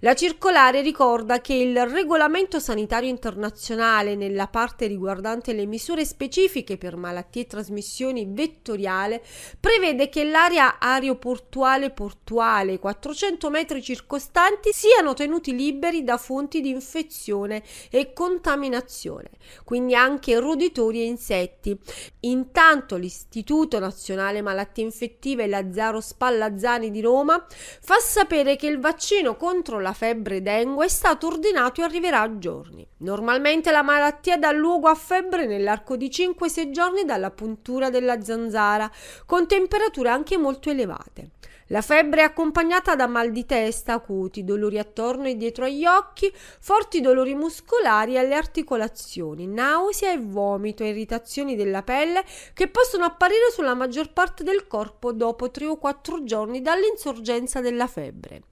La 0.00 0.14
circolare 0.14 0.80
ricorda 0.80 1.42
che 1.42 1.52
il 1.52 1.86
regolamento 1.86 2.58
sanitario 2.58 3.10
internazionale 3.10 4.16
nella 4.16 4.46
parte 4.46 4.86
riguardante 4.86 5.52
le 5.52 5.66
misure 5.66 6.06
specifiche 6.06 6.61
per 6.62 6.96
malattie 6.96 7.42
e 7.42 7.46
trasmissioni 7.46 8.26
vettoriale 8.28 9.22
prevede 9.58 10.08
che 10.08 10.24
l'area 10.24 10.78
aeroportuale 10.78 11.90
portuale 11.90 12.72
e 12.72 12.78
400 12.78 13.50
metri 13.50 13.82
circostanti 13.82 14.70
siano 14.72 15.14
tenuti 15.14 15.54
liberi 15.54 16.04
da 16.04 16.16
fonti 16.16 16.60
di 16.60 16.70
infezione 16.70 17.62
e 17.90 18.12
contaminazione, 18.12 19.30
quindi 19.64 19.94
anche 19.94 20.38
roditori 20.38 21.00
e 21.00 21.06
insetti. 21.06 21.78
Intanto 22.20 22.96
l'Istituto 22.96 23.78
Nazionale 23.78 24.42
Malattie 24.42 24.84
Infettive 24.84 25.46
Lazzaro 25.46 26.00
Spallazzani 26.00 26.90
di 26.90 27.00
Roma 27.00 27.44
fa 27.80 27.98
sapere 27.98 28.56
che 28.56 28.66
il 28.66 28.78
vaccino 28.78 29.36
contro 29.36 29.80
la 29.80 29.92
febbre 29.92 30.42
dengue 30.42 30.86
è 30.86 30.88
stato 30.88 31.26
ordinato 31.26 31.80
e 31.80 31.84
arriverà 31.84 32.20
a 32.20 32.38
giorni. 32.38 32.86
Normalmente 32.98 33.70
la 33.70 33.82
malattia 33.82 34.36
dà 34.36 34.52
luogo 34.52 34.88
a 34.88 34.94
febbre 34.94 35.46
nell'arco 35.46 35.96
di 35.96 36.10
5 36.10 36.48
5-6 36.52 36.70
giorni 36.70 37.04
dalla 37.04 37.30
puntura 37.30 37.88
della 37.88 38.22
zanzara, 38.22 38.90
con 39.24 39.46
temperature 39.46 40.10
anche 40.10 40.36
molto 40.36 40.70
elevate. 40.70 41.30
La 41.68 41.80
febbre 41.80 42.20
è 42.20 42.24
accompagnata 42.24 42.94
da 42.94 43.06
mal 43.06 43.30
di 43.32 43.46
testa 43.46 43.94
acuti, 43.94 44.44
dolori 44.44 44.78
attorno 44.78 45.26
e 45.26 45.36
dietro 45.36 45.64
agli 45.64 45.86
occhi, 45.86 46.30
forti 46.34 47.00
dolori 47.00 47.34
muscolari 47.34 48.18
alle 48.18 48.34
articolazioni, 48.34 49.46
nausea 49.46 50.12
e 50.12 50.18
vomito, 50.18 50.84
irritazioni 50.84 51.56
della 51.56 51.82
pelle 51.82 52.24
che 52.52 52.68
possono 52.68 53.04
apparire 53.04 53.50
sulla 53.50 53.74
maggior 53.74 54.12
parte 54.12 54.44
del 54.44 54.66
corpo 54.66 55.12
dopo 55.12 55.50
3 55.50 55.66
o 55.66 55.78
4 55.78 56.24
giorni 56.24 56.60
dall'insorgenza 56.60 57.62
della 57.62 57.86
febbre. 57.86 58.42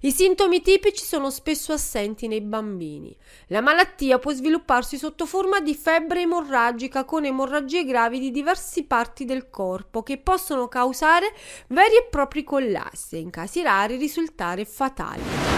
I 0.00 0.12
sintomi 0.12 0.60
tipici 0.60 1.04
sono 1.04 1.30
spesso 1.30 1.72
assenti 1.72 2.28
nei 2.28 2.40
bambini. 2.40 3.16
La 3.48 3.60
malattia 3.60 4.18
può 4.18 4.32
svilupparsi 4.32 4.98
sotto 4.98 5.26
forma 5.26 5.60
di 5.60 5.74
febbre 5.74 6.22
emorragica 6.22 7.04
con 7.04 7.24
emorragie 7.24 7.84
gravi 7.84 8.18
di 8.18 8.30
diverse 8.30 8.84
parti 8.84 9.24
del 9.24 9.50
corpo 9.50 10.02
che 10.02 10.18
possono 10.18 10.68
causare 10.68 11.32
veri 11.68 11.96
e 11.96 12.08
propri 12.10 12.44
collassi 12.44 13.16
e 13.16 13.20
in 13.20 13.30
casi 13.30 13.62
rari 13.62 13.96
risultare 13.96 14.64
fatali. 14.64 15.57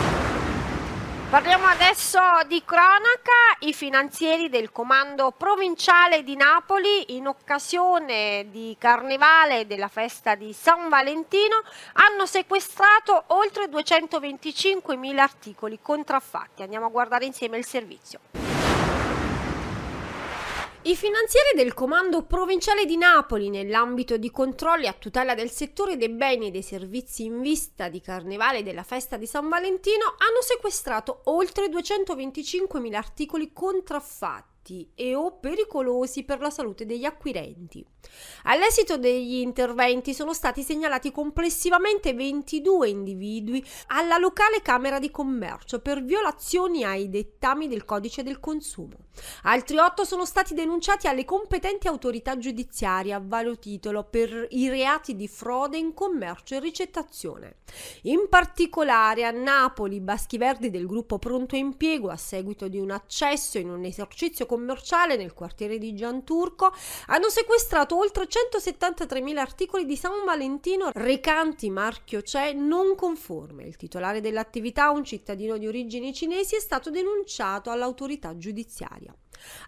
Parliamo 1.31 1.67
adesso 1.67 2.19
di 2.49 2.61
cronaca. 2.65 3.55
I 3.61 3.73
finanzieri 3.73 4.49
del 4.49 4.73
comando 4.73 5.31
provinciale 5.31 6.25
di 6.25 6.35
Napoli, 6.35 7.15
in 7.15 7.29
occasione 7.29 8.47
di 8.51 8.75
Carnevale 8.77 9.61
e 9.61 9.65
della 9.65 9.87
festa 9.87 10.35
di 10.35 10.53
San 10.53 10.89
Valentino, 10.89 11.63
hanno 11.93 12.27
sequestrato 12.27 13.23
oltre 13.29 13.67
225.000 13.67 15.19
articoli 15.19 15.79
contraffatti. 15.81 16.65
Andiamo 16.65 16.87
a 16.87 16.91
guardare 16.91 17.27
insieme 17.27 17.59
il 17.59 17.65
servizio. 17.65 18.40
I 20.83 20.97
finanzieri 20.97 21.51
del 21.55 21.75
Comando 21.75 22.25
Provinciale 22.25 22.87
di 22.87 22.97
Napoli, 22.97 23.51
nell'ambito 23.51 24.17
di 24.17 24.31
controlli 24.31 24.87
a 24.87 24.95
tutela 24.95 25.35
del 25.35 25.51
settore 25.51 25.99
dei 25.99 26.09
beni 26.09 26.47
e 26.47 26.51
dei 26.51 26.63
servizi 26.63 27.25
in 27.25 27.43
vista 27.43 27.91
di 27.91 28.01
Carnevale 28.01 28.61
e 28.61 28.63
della 28.63 28.83
festa 28.83 29.19
di 29.19 29.27
San 29.27 29.51
Valentino, 29.51 30.07
hanno 30.17 30.41
sequestrato 30.41 31.21
oltre 31.25 31.67
225.000 31.67 32.95
articoli 32.95 33.53
contraffatti 33.53 34.50
e 34.95 35.14
o 35.14 35.38
pericolosi 35.38 36.23
per 36.23 36.40
la 36.40 36.50
salute 36.50 36.87
degli 36.87 37.05
acquirenti. 37.05 37.85
All'esito 38.45 38.97
degli 38.97 39.37
interventi 39.37 40.14
sono 40.14 40.33
stati 40.33 40.62
segnalati 40.62 41.11
complessivamente 41.11 42.14
22 42.14 42.88
individui 42.88 43.64
alla 43.88 44.17
locale 44.17 44.62
Camera 44.62 44.99
di 44.99 45.11
Commercio 45.11 45.81
per 45.81 46.02
violazioni 46.02 46.85
ai 46.85 47.09
dettami 47.09 47.69
del 47.69 47.85
codice 47.85 48.23
del 48.23 48.40
consumo. 48.40 49.09
Altri 49.43 49.76
8 49.76 50.05
sono 50.05 50.25
stati 50.25 50.55
denunciati 50.55 51.07
alle 51.07 51.25
competenti 51.25 51.88
autorità 51.88 52.38
giudiziarie 52.38 53.12
a 53.12 53.23
vario 53.23 53.59
titolo 53.59 54.05
per 54.05 54.47
i 54.50 54.69
reati 54.69 55.17
di 55.17 55.29
frode 55.29 55.76
in 55.76 55.93
commercio 55.93 56.55
e 56.55 56.61
ricettazione. 56.61 57.57
In 58.02 58.29
particolare 58.29 59.25
a 59.25 59.31
Napoli, 59.31 60.00
Baschi 60.00 60.38
Verdi 60.38 60.71
del 60.71 60.87
gruppo 60.87 61.19
Pronto 61.19 61.57
Impiego 61.57 62.09
a 62.09 62.17
seguito 62.17 62.69
di 62.69 62.79
un 62.79 62.90
accesso 62.90 63.59
in 63.59 63.69
un 63.69 63.85
esercizio 63.85 64.47
commerciale 64.50 65.14
nel 65.14 65.33
quartiere 65.33 65.78
di 65.78 65.95
Gianturco 65.95 66.73
hanno 67.07 67.28
sequestrato 67.28 67.97
oltre 67.97 68.26
173.000 68.26 69.37
articoli 69.37 69.87
di 69.87 69.95
San 69.95 70.25
Valentino 70.25 70.90
recanti 70.92 71.71
marchio 71.71 72.21
CE 72.23 72.52
non 72.52 72.97
conforme. 72.97 73.62
Il 73.62 73.76
titolare 73.76 74.21
dell'attività, 74.21 74.90
un 74.90 75.04
cittadino 75.04 75.57
di 75.57 75.69
origini 75.69 76.12
cinesi, 76.12 76.57
è 76.57 76.61
stato 76.61 76.90
denunciato 76.90 77.71
all'autorità 77.71 78.37
giudiziaria. 78.37 79.14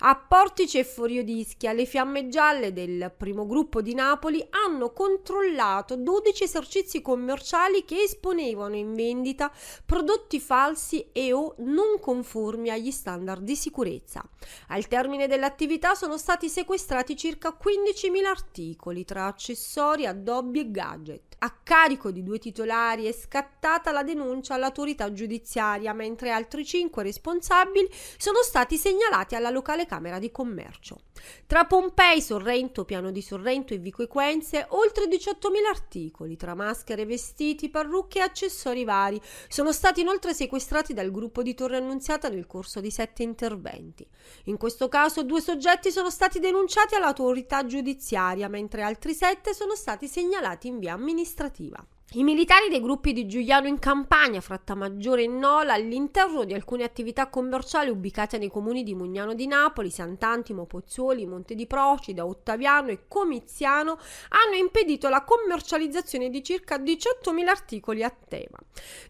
A 0.01 0.17
Portici 0.17 0.79
e 0.79 0.85
Forio 0.85 1.23
d'Ischia, 1.23 1.73
le 1.73 1.85
fiamme 1.85 2.29
gialle 2.29 2.73
del 2.73 3.13
primo 3.17 3.47
gruppo 3.47 3.83
di 3.83 3.95
Napoli 3.95 4.45
hanno 4.51 4.93
controllato 4.93 5.97
12 5.97 6.45
esercizi 6.45 7.03
commerciali 7.03 7.85
che 7.85 8.03
esponevano 8.03 8.77
in 8.77 8.95
vendita 8.95 9.53
prodotti 9.85 10.41
falsi 10.41 11.11
e 11.13 11.33
o 11.33 11.55
non 11.59 11.99
conformi 12.01 12.71
agli 12.71 12.91
standard 12.91 13.43
di 13.43 13.57
sicurezza. 13.57 14.25
Al 14.69 14.89
termine 14.89 15.27
dell'attività 15.27 15.95
sono 15.95 16.19
stati 16.19 16.49
sequestrati 16.49 17.17
circa 17.17 17.57
15.000 17.63 18.25
articoli 18.25 19.05
tra 19.05 19.27
accessori, 19.27 20.07
addobbi 20.07 20.61
e 20.61 20.71
gadget. 20.71 21.33
A 21.45 21.59
carico 21.61 22.13
di 22.13 22.23
due 22.23 22.39
titolari 22.39 23.07
è 23.07 23.13
scattata 23.13 23.91
la 23.91 24.05
denuncia 24.05 24.55
all'autorità 24.55 25.13
giudiziaria, 25.13 25.93
mentre 25.93 26.31
altri 26.31 26.65
cinque 26.65 27.03
responsabili 27.03 27.89
sono 28.17 28.43
stati 28.43 28.77
segnalati 28.77 29.35
alla 29.35 29.51
locale 29.63 29.87
Camera 29.87 30.19
di 30.19 30.33
Commercio. 30.33 31.03
Tra 31.47 31.65
Pompei, 31.65 32.21
Sorrento, 32.21 32.85
Piano 32.85 33.13
di 33.13 33.23
Sorrento 33.23 33.73
e 33.73 33.79
Vico 33.79 34.03
Equenze, 34.03 34.67
oltre 34.71 35.07
18.000 35.07 35.67
articoli, 35.71 36.37
tra 36.37 36.55
maschere, 36.55 37.07
vestiti, 37.07 37.71
parrucche 37.71 38.19
e 38.19 38.23
accessori 38.23 38.85
vari, 38.85 39.21
sono 39.47 39.73
stati 39.73 40.01
inoltre 40.01 40.35
sequestrati 40.35 40.93
dal 40.93 41.13
gruppo 41.13 41.43
di 41.43 41.55
Torre 41.55 41.77
Annunziata 41.77 42.29
nel 42.29 42.47
corso 42.47 42.81
di 42.81 42.91
sette 42.91 43.23
interventi. 43.23 44.07
In 44.45 44.57
questo 44.57 44.89
caso 44.89 45.23
due 45.23 45.41
soggetti 45.41 45.93
sono 45.93 46.11
stati 46.11 46.41
denunciati 46.41 46.97
all'autorità 46.97 47.65
giudiziaria, 47.65 48.49
mentre 48.49 48.83
altri 48.83 49.15
sette 49.15 49.55
sono 49.55 49.77
stati 49.77 50.09
segnalati 50.09 50.67
in 50.67 50.81
via 50.81 50.95
amministrativa. 50.95 51.87
I 52.15 52.25
militari 52.25 52.69
dei 52.69 52.83
gruppi 52.83 53.15
di 53.15 53.27
Giuliano 53.27 53.69
in 53.69 53.79
Campania, 53.79 54.43
Frattamaggiore 54.43 55.23
e 55.23 55.29
Nola, 55.29 55.73
all'interno 55.73 56.45
di 56.45 56.53
alcune 56.53 56.85
attività 56.85 57.29
commerciali 57.29 57.89
ubicate 57.89 58.37
nei 58.37 58.51
comuni 58.51 58.83
di 58.83 58.95
Mugnano 58.95 59.33
di 59.33 59.47
Napoli, 59.47 59.89
Sant'Antimo, 59.89 60.67
Pozzuoli, 60.67 61.25
Monte 61.25 61.55
di 61.55 61.67
Procida, 61.67 62.27
Ottaviano 62.27 62.91
e 62.91 63.09
Comiziano, 63.09 63.97
hanno 64.29 64.57
impedito 64.57 65.09
la 65.09 65.25
commercializzazione 65.25 66.29
di 66.29 66.45
circa 66.45 66.77
18.000 66.77 67.49
articoli 67.49 68.03
a 68.03 68.15
tema. 68.29 68.59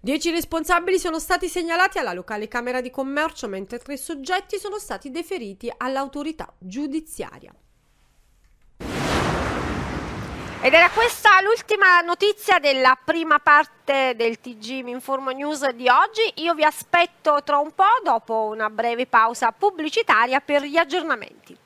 Dieci 0.00 0.30
responsabili 0.30 1.00
sono 1.00 1.18
stati 1.18 1.48
segnalati 1.48 1.98
alla 1.98 2.12
locale 2.12 2.46
Camera 2.46 2.80
di 2.80 2.90
Commercio, 2.90 3.48
mentre 3.48 3.80
tre 3.80 3.96
soggetti 3.96 4.58
sono 4.58 4.78
stati 4.78 5.10
deferiti 5.10 5.72
all'autorità 5.76 6.54
giudiziaria. 6.56 7.52
Ed 10.64 10.72
era 10.74 10.90
questa 10.90 11.40
l'ultima 11.42 12.00
notizia 12.02 12.60
della 12.60 12.96
prima 13.04 13.40
parte 13.40 14.14
del 14.14 14.38
TG 14.38 14.84
Mi 14.84 14.92
Informo 14.92 15.30
News 15.30 15.68
di 15.70 15.88
oggi. 15.88 16.20
Io 16.36 16.54
vi 16.54 16.62
aspetto 16.62 17.42
tra 17.42 17.58
un 17.58 17.72
po' 17.74 17.98
dopo 18.04 18.44
una 18.44 18.70
breve 18.70 19.06
pausa 19.06 19.50
pubblicitaria 19.50 20.38
per 20.38 20.62
gli 20.62 20.76
aggiornamenti. 20.76 21.56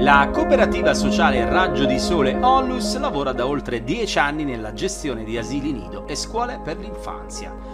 La 0.00 0.28
cooperativa 0.32 0.92
sociale 0.92 1.48
Raggio 1.48 1.84
di 1.84 2.00
Sole 2.00 2.34
Onlus 2.34 2.98
lavora 2.98 3.30
da 3.30 3.46
oltre 3.46 3.84
dieci 3.84 4.18
anni 4.18 4.42
nella 4.42 4.72
gestione 4.72 5.22
di 5.22 5.38
asili 5.38 5.70
nido 5.70 6.08
e 6.08 6.16
scuole 6.16 6.60
per 6.64 6.78
l'infanzia. 6.78 7.73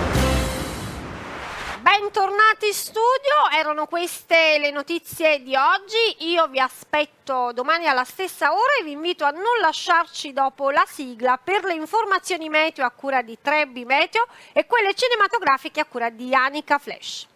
Bentornati 1.99 2.67
in 2.67 2.73
studio 2.73 3.49
erano 3.53 3.85
queste 3.85 4.57
le 4.59 4.71
notizie 4.71 5.43
di 5.43 5.57
oggi. 5.57 6.29
Io 6.29 6.47
vi 6.47 6.57
aspetto 6.57 7.51
domani 7.53 7.85
alla 7.85 8.05
stessa 8.05 8.53
ora 8.53 8.77
e 8.79 8.85
vi 8.85 8.91
invito 8.91 9.25
a 9.25 9.31
non 9.31 9.59
lasciarci 9.59 10.31
dopo 10.31 10.69
la 10.71 10.85
sigla 10.87 11.37
per 11.37 11.65
le 11.65 11.73
informazioni 11.73 12.47
meteo 12.47 12.85
a 12.85 12.91
cura 12.91 13.21
di 13.21 13.37
Trebbi 13.41 13.83
Meteo 13.83 14.25
e 14.53 14.65
quelle 14.67 14.93
cinematografiche 14.93 15.81
a 15.81 15.85
cura 15.85 16.09
di 16.09 16.33
Anica 16.33 16.77
Flash. 16.77 17.27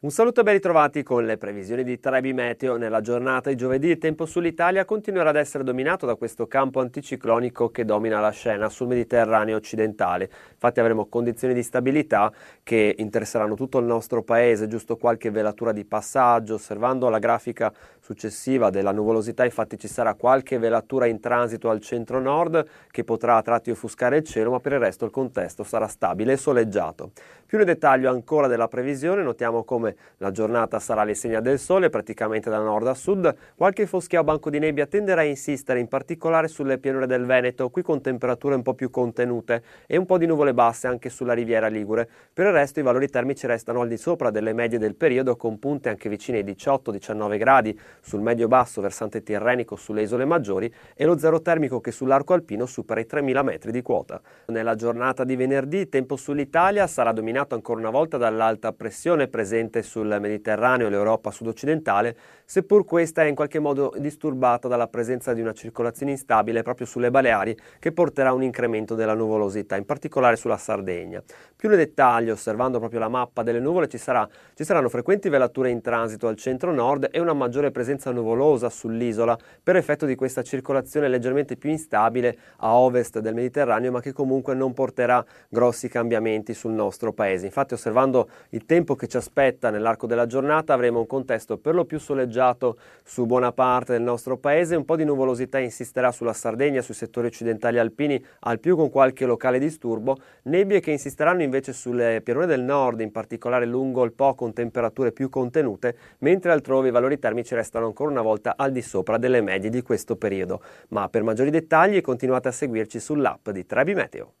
Un 0.00 0.12
saluto 0.12 0.42
e 0.42 0.42
ben 0.44 0.54
ritrovati 0.54 1.02
con 1.02 1.26
le 1.26 1.38
previsioni 1.38 1.82
di 1.82 1.98
Trebi 1.98 2.32
Meteo. 2.32 2.76
Nella 2.76 3.00
giornata 3.00 3.50
di 3.50 3.56
giovedì 3.56 3.88
il 3.88 3.98
tempo 3.98 4.26
sull'Italia 4.26 4.84
continuerà 4.84 5.30
ad 5.30 5.36
essere 5.36 5.64
dominato 5.64 6.06
da 6.06 6.14
questo 6.14 6.46
campo 6.46 6.78
anticiclonico 6.78 7.70
che 7.70 7.84
domina 7.84 8.20
la 8.20 8.30
scena 8.30 8.68
sul 8.68 8.86
Mediterraneo 8.86 9.56
occidentale. 9.56 10.30
Infatti 10.52 10.78
avremo 10.78 11.06
condizioni 11.06 11.52
di 11.52 11.64
stabilità 11.64 12.32
che 12.62 12.94
interesseranno 12.96 13.56
tutto 13.56 13.78
il 13.78 13.86
nostro 13.86 14.22
paese, 14.22 14.68
giusto 14.68 14.96
qualche 14.96 15.32
velatura 15.32 15.72
di 15.72 15.84
passaggio. 15.84 16.54
Osservando 16.54 17.08
la 17.08 17.18
grafica 17.18 17.72
successiva 17.98 18.70
della 18.70 18.92
nuvolosità, 18.92 19.44
infatti 19.44 19.76
ci 19.80 19.88
sarà 19.88 20.14
qualche 20.14 20.58
velatura 20.58 21.06
in 21.06 21.18
transito 21.18 21.70
al 21.70 21.80
centro-nord 21.80 22.64
che 22.92 23.02
potrà 23.02 23.38
a 23.38 23.42
tratti 23.42 23.72
offuscare 23.72 24.18
il 24.18 24.22
cielo, 24.22 24.52
ma 24.52 24.60
per 24.60 24.74
il 24.74 24.78
resto 24.78 25.04
il 25.04 25.10
contesto 25.10 25.64
sarà 25.64 25.88
stabile 25.88 26.34
e 26.34 26.36
soleggiato. 26.36 27.10
Più 27.48 27.56
nel 27.56 27.66
dettaglio 27.66 28.10
ancora 28.10 28.46
della 28.46 28.68
previsione, 28.68 29.22
notiamo 29.22 29.64
come 29.64 29.96
la 30.18 30.30
giornata 30.30 30.78
sarà 30.78 31.00
all'insegna 31.00 31.40
del 31.40 31.58
sole, 31.58 31.88
praticamente 31.88 32.50
da 32.50 32.58
nord 32.58 32.86
a 32.88 32.92
sud. 32.92 33.34
Qualche 33.56 33.86
foschia 33.86 34.20
o 34.20 34.22
banco 34.22 34.50
di 34.50 34.58
nebbia 34.58 34.84
tenderà 34.84 35.22
a 35.22 35.24
insistere, 35.24 35.80
in 35.80 35.88
particolare 35.88 36.46
sulle 36.48 36.76
pianure 36.76 37.06
del 37.06 37.24
Veneto, 37.24 37.70
qui 37.70 37.80
con 37.80 38.02
temperature 38.02 38.54
un 38.54 38.60
po' 38.60 38.74
più 38.74 38.90
contenute, 38.90 39.62
e 39.86 39.96
un 39.96 40.04
po' 40.04 40.18
di 40.18 40.26
nuvole 40.26 40.52
basse 40.52 40.88
anche 40.88 41.08
sulla 41.08 41.32
riviera 41.32 41.68
Ligure. 41.68 42.06
Per 42.34 42.44
il 42.44 42.52
resto 42.52 42.80
i 42.80 42.82
valori 42.82 43.08
termici 43.08 43.46
restano 43.46 43.80
al 43.80 43.88
di 43.88 43.96
sopra 43.96 44.28
delle 44.28 44.52
medie 44.52 44.78
del 44.78 44.94
periodo, 44.94 45.34
con 45.36 45.58
punte 45.58 45.88
anche 45.88 46.10
vicine 46.10 46.40
ai 46.40 46.44
18-19 46.44 47.38
gradi 47.38 47.80
sul 48.02 48.20
medio-basso 48.20 48.82
versante 48.82 49.22
tirrenico 49.22 49.74
sulle 49.74 50.02
isole 50.02 50.26
maggiori 50.26 50.70
e 50.94 51.06
lo 51.06 51.16
zero 51.16 51.40
termico 51.40 51.80
che 51.80 51.92
sull'arco 51.92 52.34
alpino 52.34 52.66
supera 52.66 53.00
i 53.00 53.06
3.000 53.08 53.42
metri 53.42 53.72
di 53.72 53.80
quota. 53.80 54.20
Nella 54.48 54.74
giornata 54.74 55.24
di 55.24 55.34
venerdì 55.34 55.78
il 55.78 55.88
tempo 55.88 56.16
sull'Italia 56.16 56.86
sarà 56.86 57.10
dominato 57.12 57.36
dominato 57.38 57.54
ancora 57.54 57.78
una 57.80 57.90
volta 57.90 58.16
dall'alta 58.16 58.72
pressione 58.72 59.28
presente 59.28 59.82
sul 59.82 60.16
Mediterraneo 60.20 60.88
e 60.88 60.90
l'Europa 60.90 61.30
sud-occidentale, 61.30 62.16
seppur 62.44 62.84
questa 62.84 63.22
è 63.22 63.26
in 63.26 63.34
qualche 63.36 63.60
modo 63.60 63.92
disturbata 63.96 64.66
dalla 64.66 64.88
presenza 64.88 65.32
di 65.34 65.40
una 65.40 65.52
circolazione 65.52 66.12
instabile 66.12 66.62
proprio 66.62 66.86
sulle 66.86 67.10
Baleari 67.10 67.56
che 67.78 67.92
porterà 67.92 68.30
a 68.30 68.32
un 68.32 68.42
incremento 68.42 68.94
della 68.94 69.14
nuvolosità, 69.14 69.76
in 69.76 69.84
particolare 69.84 70.34
sulla 70.36 70.56
Sardegna. 70.56 71.22
Più 71.54 71.68
nel 71.68 71.78
dettaglio, 71.78 72.32
osservando 72.32 72.78
proprio 72.78 72.98
la 72.98 73.08
mappa 73.08 73.42
delle 73.42 73.60
nuvole, 73.60 73.88
ci, 73.88 73.98
sarà, 73.98 74.28
ci 74.54 74.64
saranno 74.64 74.88
frequenti 74.88 75.28
velature 75.28 75.70
in 75.70 75.80
transito 75.80 76.26
al 76.26 76.36
centro-nord 76.36 77.08
e 77.12 77.20
una 77.20 77.34
maggiore 77.34 77.70
presenza 77.70 78.10
nuvolosa 78.10 78.68
sull'isola 78.68 79.38
per 79.62 79.76
effetto 79.76 80.06
di 80.06 80.16
questa 80.16 80.42
circolazione 80.42 81.08
leggermente 81.08 81.56
più 81.56 81.70
instabile 81.70 82.36
a 82.58 82.74
ovest 82.74 83.20
del 83.20 83.34
Mediterraneo, 83.34 83.92
ma 83.92 84.00
che 84.00 84.12
comunque 84.12 84.54
non 84.54 84.72
porterà 84.72 85.24
grossi 85.48 85.88
cambiamenti 85.88 86.54
sul 86.54 86.72
nostro 86.72 87.12
paese 87.12 87.26
paese. 87.28 87.46
Infatti 87.46 87.74
osservando 87.74 88.28
il 88.50 88.64
tempo 88.64 88.94
che 88.94 89.06
ci 89.06 89.16
aspetta 89.16 89.70
nell'arco 89.70 90.06
della 90.06 90.26
giornata 90.26 90.72
avremo 90.72 91.00
un 91.00 91.06
contesto 91.06 91.58
per 91.58 91.74
lo 91.74 91.84
più 91.84 91.98
soleggiato 91.98 92.78
su 93.04 93.26
buona 93.26 93.52
parte 93.52 93.92
del 93.92 94.02
nostro 94.02 94.38
paese, 94.38 94.76
un 94.76 94.84
po' 94.84 94.96
di 94.96 95.04
nuvolosità 95.04 95.58
insisterà 95.58 96.10
sulla 96.10 96.32
Sardegna, 96.32 96.80
sui 96.80 96.94
settori 96.94 97.26
occidentali 97.26 97.78
alpini, 97.78 98.22
al 98.40 98.58
più 98.58 98.76
con 98.76 98.90
qualche 98.90 99.26
locale 99.26 99.58
disturbo, 99.58 100.16
nebbie 100.44 100.80
che 100.80 100.90
insisteranno 100.90 101.42
invece 101.42 101.72
sulle 101.72 102.20
pianure 102.22 102.46
del 102.46 102.62
nord, 102.62 103.00
in 103.00 103.12
particolare 103.12 103.66
lungo 103.66 104.04
il 104.04 104.12
Po 104.12 104.34
con 104.34 104.52
temperature 104.52 105.12
più 105.12 105.28
contenute, 105.28 105.96
mentre 106.20 106.52
altrove 106.52 106.88
i 106.88 106.92
valori 106.92 107.18
termici 107.18 107.54
restano 107.54 107.86
ancora 107.86 108.10
una 108.10 108.22
volta 108.22 108.54
al 108.56 108.72
di 108.72 108.82
sopra 108.82 109.18
delle 109.18 109.40
medie 109.40 109.70
di 109.70 109.82
questo 109.82 110.16
periodo. 110.16 110.62
Ma 110.88 111.08
per 111.08 111.22
maggiori 111.22 111.50
dettagli 111.50 112.00
continuate 112.00 112.48
a 112.48 112.52
seguirci 112.52 112.98
sull'app 112.98 113.50
di 113.50 113.66
Trebi 113.66 113.94
Meteo. 113.94 114.34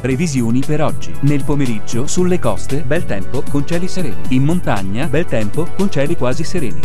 Previsioni 0.00 0.62
per 0.64 0.82
oggi. 0.82 1.12
Nel 1.20 1.44
pomeriggio 1.44 2.06
sulle 2.06 2.38
coste 2.38 2.82
bel 2.86 3.04
tempo 3.04 3.42
con 3.50 3.66
cieli 3.66 3.86
sereni. 3.86 4.16
In 4.28 4.44
montagna 4.44 5.06
bel 5.06 5.26
tempo 5.26 5.68
con 5.76 5.90
cieli 5.90 6.16
quasi 6.16 6.42
sereni. 6.42 6.80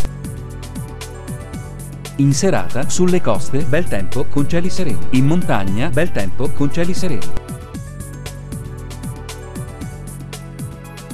In 2.17 2.33
serata 2.33 2.89
sulle 2.89 3.21
coste 3.21 3.59
bel 3.59 3.85
tempo 3.85 4.25
con 4.25 4.49
cieli 4.49 4.69
sereni. 4.69 4.99
In 5.11 5.27
montagna 5.27 5.89
bel 5.89 6.11
tempo 6.11 6.49
con 6.49 6.69
cieli 6.69 6.93
sereni. 6.93 7.25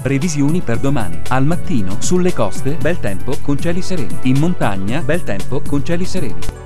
Previsioni 0.02 0.62
per 0.62 0.80
domani. 0.80 1.22
Al 1.28 1.46
mattino 1.46 1.98
sulle 2.00 2.34
coste 2.34 2.78
bel 2.82 3.00
tempo 3.00 3.38
con 3.44 3.60
cieli 3.60 3.84
sereni. 3.84 4.18
In 4.24 4.40
montagna 4.40 5.02
bel 5.02 5.22
tempo 5.22 5.62
con 5.62 5.86
cieli 5.86 6.06
sereni. 6.06 6.61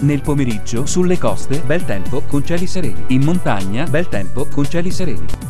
Nel 0.00 0.20
pomeriggio, 0.20 0.86
sulle 0.86 1.18
coste, 1.18 1.60
bel 1.66 1.84
tempo 1.84 2.22
con 2.22 2.44
cieli 2.44 2.68
sereni. 2.68 3.04
In 3.08 3.24
montagna, 3.24 3.84
bel 3.84 4.08
tempo 4.08 4.46
con 4.46 4.64
cieli 4.64 4.92
sereni. 4.92 5.47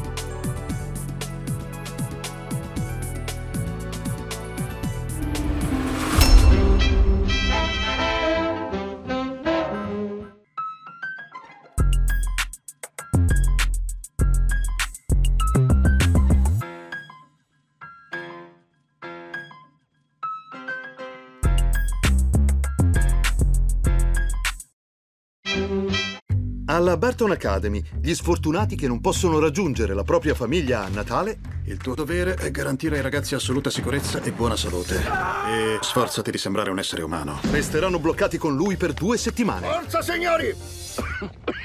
Alla 26.79 26.97
Barton 26.97 27.33
Academy, 27.33 27.83
gli 28.01 28.15
sfortunati 28.15 28.77
che 28.77 28.87
non 28.87 29.01
possono 29.01 29.41
raggiungere 29.41 29.95
la 29.95 30.05
propria 30.05 30.33
famiglia 30.33 30.85
a 30.85 30.89
Natale. 30.89 31.41
Il 31.65 31.79
tuo 31.79 31.97
dovere 31.97 32.35
è 32.35 32.53
garantire 32.53 32.95
ai 32.95 33.03
ragazzi 33.03 33.35
assoluta 33.35 33.69
sicurezza 33.69 34.23
e 34.23 34.31
buona 34.31 34.55
salute. 34.55 34.95
E 34.95 35.79
sforzati 35.81 36.31
di 36.31 36.39
sembrare 36.39 36.71
un 36.71 36.79
essere 36.79 37.03
umano. 37.03 37.41
Resteranno 37.51 37.99
bloccati 37.99 38.39
con 38.39 38.55
lui 38.55 38.77
per 38.77 38.93
due 38.93 39.19
settimane. 39.19 39.67
Forza, 39.67 40.03
signori! 40.03 40.55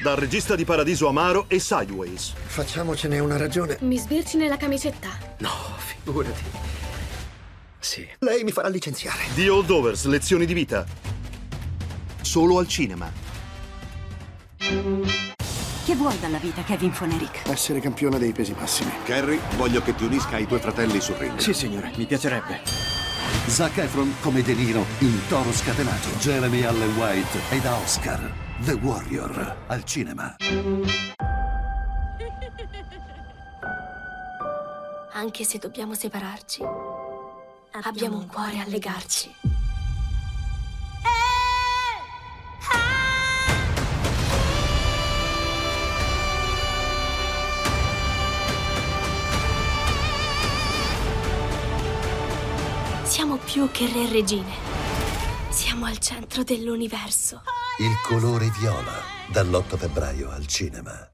Dal 0.02 0.16
regista 0.16 0.56
di 0.56 0.66
Paradiso 0.66 1.08
Amaro 1.08 1.46
e 1.48 1.60
Sideways. 1.60 2.34
Facciamocene 2.34 3.20
una 3.20 3.38
ragione. 3.38 3.78
Mi 3.82 4.00
sbirci 4.00 4.38
nella 4.38 4.58
camicetta. 4.58 5.10
No, 5.38 5.52
figurati. 5.78 6.44
Sì. 7.78 8.04
Lei 8.18 8.44
mi 8.44 8.52
farà 8.52 8.68
licenziare. 8.68 9.22
The 9.36 9.48
Holdovers, 9.48 10.06
lezioni 10.06 10.48
di 10.48 10.56
vita. 10.56 10.84
Solo 12.22 12.58
al 12.58 12.68
cinema. 12.68 13.33
Vuoi 16.04 16.20
dalla 16.20 16.38
vita, 16.38 16.64
Kevin 16.64 16.92
Foneric? 16.92 17.48
Essere 17.48 17.80
campione 17.80 18.20
dei 18.20 18.34
pesi 18.34 18.54
massimi. 18.60 18.92
Carrie, 19.06 19.40
voglio 19.56 19.82
che 19.82 19.96
ti 19.96 20.04
unisca 20.04 20.36
ai 20.36 20.46
tuoi 20.46 20.60
fratelli 20.60 21.00
sul 21.00 21.16
ring. 21.16 21.38
Sì, 21.38 21.54
signore, 21.54 21.94
mi 21.96 22.06
piacerebbe. 22.06 22.60
Zac 23.46 23.78
Efron 23.78 24.14
come 24.20 24.42
De 24.42 24.54
Niro 24.54 24.86
in 25.00 25.18
Toro 25.30 25.50
Scatenato. 25.54 26.10
Jeremy 26.20 26.64
Allen 26.64 26.94
White 26.98 27.40
e 27.52 27.60
da 27.62 27.78
Oscar. 27.78 28.20
The 28.66 28.74
Warrior 28.74 29.56
al 29.68 29.86
cinema. 29.86 30.36
Anche 35.14 35.46
se 35.46 35.58
dobbiamo 35.58 35.94
separarci, 35.94 36.64
abbiamo 37.82 38.18
un 38.18 38.28
cuore 38.28 38.60
a 38.60 38.66
legarci. 38.68 39.53
Siamo 53.14 53.38
più 53.38 53.70
che 53.70 53.86
re 53.86 54.06
e 54.06 54.12
regine. 54.12 54.52
Siamo 55.50 55.86
al 55.86 56.00
centro 56.00 56.42
dell'universo. 56.42 57.44
Il 57.78 57.94
colore 58.04 58.52
viola, 58.60 58.92
dall'8 59.32 59.78
febbraio 59.78 60.32
al 60.32 60.48
cinema. 60.48 61.12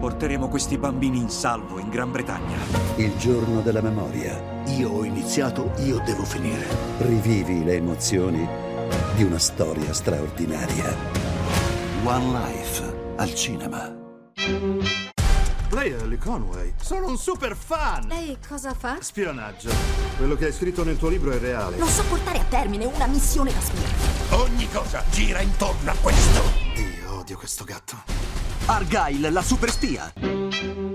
Porteremo 0.00 0.48
questi 0.48 0.76
bambini 0.76 1.18
in 1.18 1.28
salvo 1.28 1.78
in 1.78 1.88
Gran 1.88 2.10
Bretagna. 2.10 2.58
Il 2.96 3.16
giorno 3.16 3.60
della 3.60 3.80
memoria. 3.80 4.64
Io 4.76 4.90
ho 4.90 5.04
iniziato, 5.04 5.70
io 5.84 6.02
devo 6.04 6.24
finire. 6.24 6.66
Rivivi 6.98 7.62
le 7.62 7.74
emozioni 7.74 8.44
di 9.14 9.22
una 9.22 9.38
storia 9.38 9.92
straordinaria. 9.92 10.96
One 12.02 12.26
Life 12.26 13.12
al 13.18 13.32
cinema. 13.36 13.99
Conway. 16.20 16.74
Sono 16.80 17.08
un 17.08 17.16
super 17.16 17.56
fan. 17.56 18.06
Lei 18.06 18.36
cosa 18.46 18.74
fa? 18.74 18.98
Spionaggio. 19.00 19.70
Quello 20.16 20.36
che 20.36 20.46
hai 20.46 20.52
scritto 20.52 20.84
nel 20.84 20.98
tuo 20.98 21.08
libro 21.08 21.32
è 21.32 21.38
reale. 21.38 21.76
Non 21.76 21.88
so 21.88 22.04
portare 22.04 22.38
a 22.38 22.44
termine 22.44 22.84
una 22.84 23.06
missione 23.06 23.52
da 23.52 23.60
spia. 23.60 24.38
Ogni 24.38 24.68
cosa 24.70 25.02
gira 25.10 25.40
intorno 25.40 25.90
a 25.90 25.94
questo. 26.00 26.42
Io 26.76 27.18
odio 27.18 27.36
questo 27.36 27.64
gatto. 27.64 27.96
Argyle, 28.66 29.30
la 29.30 29.42
super 29.42 29.70
spia. 29.70 30.89